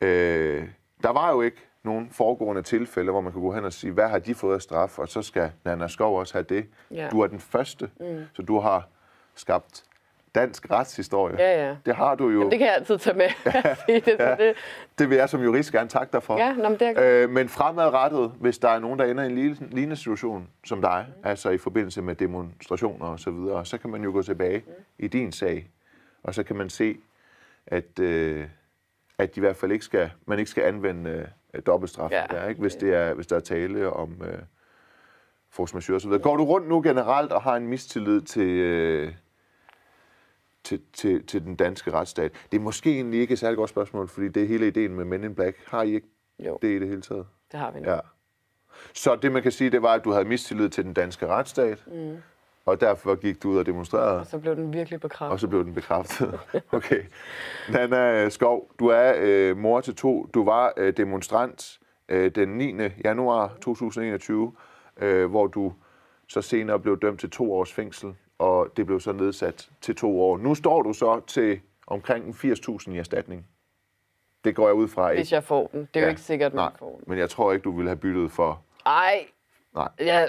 øh, 0.00 0.64
der 1.02 1.10
var 1.12 1.30
jo 1.32 1.42
ikke 1.42 1.56
nogen 1.84 2.08
foregående 2.10 2.62
tilfælde, 2.62 3.10
hvor 3.10 3.20
man 3.20 3.32
kunne 3.32 3.42
gå 3.42 3.52
hen 3.54 3.64
og 3.64 3.72
sige, 3.72 3.92
hvad 3.92 4.08
har 4.08 4.18
de 4.18 4.34
fået 4.34 4.54
af 4.54 4.62
straf, 4.62 4.98
og 4.98 5.08
så 5.08 5.22
skal 5.22 5.50
Nana 5.64 5.88
Skov 5.88 6.18
også 6.18 6.34
have 6.34 6.44
det. 6.48 6.66
Ja. 6.90 7.08
Du 7.10 7.20
er 7.20 7.26
den 7.26 7.40
første, 7.40 7.90
mm. 8.00 8.22
så 8.32 8.42
du 8.42 8.58
har 8.58 8.88
skabt 9.34 9.84
dansk 10.34 10.70
retshistorie. 10.70 11.36
Ja, 11.38 11.68
ja. 11.68 11.76
Det 11.86 11.96
har 11.96 12.14
du 12.14 12.28
jo. 12.28 12.38
jamen, 12.38 12.50
det 12.50 12.58
kan 12.58 12.66
jeg 12.66 12.74
altid 12.76 12.98
tage 12.98 13.16
med. 13.16 13.28
Det, 14.04 14.16
ja. 14.18 14.34
det, 14.34 14.54
Det 14.98 15.10
vil 15.10 15.16
jeg 15.18 15.28
som 15.28 15.42
jurist 15.42 15.72
gerne 15.72 15.88
takke 15.88 16.12
dig 16.12 16.22
for. 16.22 16.38
Ja, 16.38 16.52
nå, 16.52 16.68
men 16.68 16.78
det 16.78 16.88
er- 16.96 17.22
øh, 17.24 17.30
men 17.30 17.48
fremadrettet, 17.48 18.32
hvis 18.40 18.58
der 18.58 18.68
er 18.68 18.78
nogen, 18.78 18.98
der 18.98 19.04
ender 19.04 19.24
i 19.24 19.26
en 19.26 19.34
lignende 19.70 19.96
situation 19.96 20.48
som 20.64 20.80
dig, 20.80 21.06
mm. 21.08 21.28
altså 21.28 21.50
i 21.50 21.58
forbindelse 21.58 22.02
med 22.02 22.14
demonstrationer 22.14 23.06
og 23.06 23.20
så 23.20 23.30
videre, 23.30 23.66
så 23.66 23.78
kan 23.78 23.90
man 23.90 24.02
jo 24.04 24.12
gå 24.12 24.22
tilbage 24.22 24.58
mm. 24.66 24.72
i 24.98 25.06
din 25.08 25.32
sag, 25.32 25.70
og 26.22 26.34
så 26.34 26.42
kan 26.42 26.56
man 26.56 26.70
se, 26.70 26.96
at, 27.66 27.98
øh, 28.00 28.46
at 29.18 29.34
de 29.34 29.38
i 29.38 29.40
hvert 29.40 29.56
fald 29.56 29.72
ikke 29.72 29.84
skal, 29.84 30.10
man 30.26 30.38
ikke 30.38 30.50
skal 30.50 30.62
anvende 30.62 31.10
øh, 31.10 31.24
dobbeltstraf, 31.66 32.10
Ja. 32.10 32.24
der, 32.30 32.48
ikke? 32.48 32.60
Hvis, 32.60 32.74
det 32.74 32.94
er, 32.94 33.14
hvis 33.14 33.26
der 33.26 33.36
er 33.36 33.40
tale 33.40 33.90
om 33.92 34.22
øh, 34.22 34.38
force 35.50 35.74
majeure 35.76 36.00
videre. 36.02 36.18
Går 36.22 36.36
du 36.36 36.44
rundt 36.44 36.68
nu 36.68 36.82
generelt 36.82 37.32
og 37.32 37.42
har 37.42 37.56
en 37.56 37.66
mistillid 37.66 38.20
til... 38.20 38.48
Øh, 38.48 39.12
til, 40.64 40.80
til, 40.92 41.26
til 41.26 41.44
den 41.44 41.56
danske 41.56 41.90
retsstat? 41.92 42.32
Det 42.52 42.58
er 42.58 42.62
måske 42.62 42.90
egentlig 42.94 43.20
ikke 43.20 43.32
et 43.32 43.38
særligt 43.38 43.56
godt 43.56 43.70
spørgsmål, 43.70 44.08
fordi 44.08 44.28
det 44.28 44.42
er 44.42 44.46
hele 44.46 44.66
ideen 44.66 44.94
med 44.94 45.04
Men 45.04 45.24
in 45.24 45.34
Black. 45.34 45.56
Har 45.66 45.82
I 45.82 45.94
ikke 45.94 46.06
Jo, 46.38 46.58
det 46.62 46.68
i 46.68 46.78
det 46.78 46.88
hele 46.88 47.02
taget? 47.02 47.26
det 47.52 47.60
har 47.60 47.70
vi 47.70 47.80
nu. 47.80 47.90
Ja. 47.90 47.98
Så 48.94 49.16
det, 49.16 49.32
man 49.32 49.42
kan 49.42 49.52
sige, 49.52 49.70
det 49.70 49.82
var, 49.82 49.94
at 49.94 50.04
du 50.04 50.10
havde 50.12 50.24
mistillid 50.24 50.68
til 50.68 50.84
den 50.84 50.94
danske 50.94 51.26
retsstat, 51.26 51.84
mm. 51.86 52.16
Og 52.66 52.80
derfor 52.80 53.14
gik 53.14 53.42
du 53.42 53.48
ud 53.50 53.58
og 53.58 53.66
demonstrerede, 53.66 54.20
Og 54.20 54.26
så 54.26 54.38
blev 54.38 54.56
den 54.56 54.72
virkelig 54.72 55.00
bekræftet. 55.00 55.32
og 55.32 55.40
så 55.40 55.48
blev 55.48 55.64
den 55.64 55.74
bekræftet. 55.74 56.40
Okay. 56.72 57.02
Nana 57.72 58.28
Skov, 58.28 58.70
du 58.78 58.86
er 58.86 59.12
øh, 59.18 59.56
mor 59.56 59.80
til 59.80 59.94
to. 59.94 60.26
Du 60.34 60.44
var 60.44 60.72
øh, 60.76 60.96
demonstrant 60.96 61.78
øh, 62.08 62.30
den 62.34 62.48
9. 62.48 62.74
januar 63.04 63.52
2021, 63.62 64.52
øh, 64.96 65.30
hvor 65.30 65.46
du 65.46 65.72
så 66.28 66.42
senere 66.42 66.80
blev 66.80 67.00
dømt 67.00 67.20
til 67.20 67.30
to 67.30 67.52
års 67.54 67.72
fængsel, 67.72 68.14
og 68.38 68.68
det 68.76 68.86
blev 68.86 69.00
så 69.00 69.12
nedsat 69.12 69.70
til 69.80 69.96
to 69.96 70.20
år. 70.22 70.38
Nu 70.38 70.54
står 70.54 70.82
du 70.82 70.92
så 70.92 71.20
til 71.26 71.60
omkring 71.86 72.28
80.000 72.34 72.90
i 72.90 72.98
erstatning. 72.98 73.46
Det 74.44 74.54
går 74.56 74.66
jeg 74.66 74.74
ud 74.74 74.88
fra. 74.88 75.12
Hvis 75.14 75.32
jeg 75.32 75.44
får 75.44 75.66
den. 75.72 75.80
Det 75.80 75.88
er 75.94 76.00
ja. 76.00 76.06
jo 76.06 76.10
ikke 76.10 76.20
sikkert, 76.20 76.46
at 76.46 76.54
man 76.54 76.62
Nej, 76.64 76.72
får 76.78 76.94
den. 76.96 77.04
men 77.06 77.18
jeg 77.18 77.30
tror 77.30 77.52
ikke, 77.52 77.62
du 77.64 77.70
ville 77.76 77.88
have 77.88 77.96
byttet 77.98 78.30
for... 78.32 78.62
Ej, 78.86 79.26
Nej. 79.74 79.88
Ja, 80.00 80.26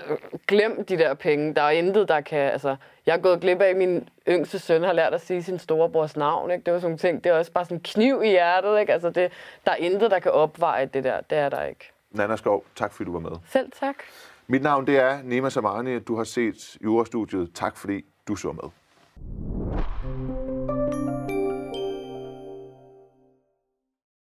glem 0.47 0.85
de 0.85 0.97
der 0.97 1.13
penge. 1.13 1.53
Der 1.53 1.61
er 1.61 1.69
intet, 1.69 2.07
der 2.07 2.21
kan... 2.21 2.39
Altså, 2.39 2.75
jeg 3.05 3.13
er 3.13 3.21
gået 3.21 3.41
glip 3.41 3.61
af, 3.61 3.69
at 3.69 3.75
min 3.75 4.09
yngste 4.27 4.59
søn 4.59 4.83
har 4.83 4.93
lært 4.93 5.13
at 5.13 5.21
sige 5.21 5.43
sin 5.43 5.59
storebrors 5.59 6.17
navn. 6.17 6.51
Ikke? 6.51 6.63
Det 6.63 6.73
var 6.73 6.79
sådan 6.79 6.89
nogle 6.89 6.97
ting. 6.97 7.23
Det 7.23 7.29
er 7.29 7.33
også 7.37 7.51
bare 7.51 7.65
sådan 7.65 7.79
kniv 7.83 8.21
i 8.23 8.27
hjertet. 8.29 8.79
Ikke? 8.79 8.93
Altså, 8.93 9.09
det, 9.09 9.31
der 9.65 9.71
er 9.71 9.75
intet, 9.75 10.11
der 10.11 10.19
kan 10.19 10.31
opveje 10.31 10.85
det 10.85 11.03
der. 11.03 11.21
Det 11.29 11.37
er 11.37 11.49
der 11.49 11.63
ikke. 11.63 11.91
Nana 12.11 12.35
Skov, 12.35 12.63
tak 12.75 12.93
fordi 12.93 13.05
du 13.05 13.11
var 13.11 13.19
med. 13.19 13.37
Selv 13.47 13.71
tak. 13.79 13.95
Mit 14.47 14.61
navn 14.63 14.87
det 14.87 14.99
er 14.99 15.19
Nema 15.23 15.49
Samani. 15.49 15.99
Du 15.99 16.17
har 16.17 16.23
set 16.23 16.77
Jurastudiet. 16.83 17.51
Tak 17.53 17.77
fordi 17.77 18.05
du 18.27 18.35
så 18.35 18.51
med. 18.51 19.60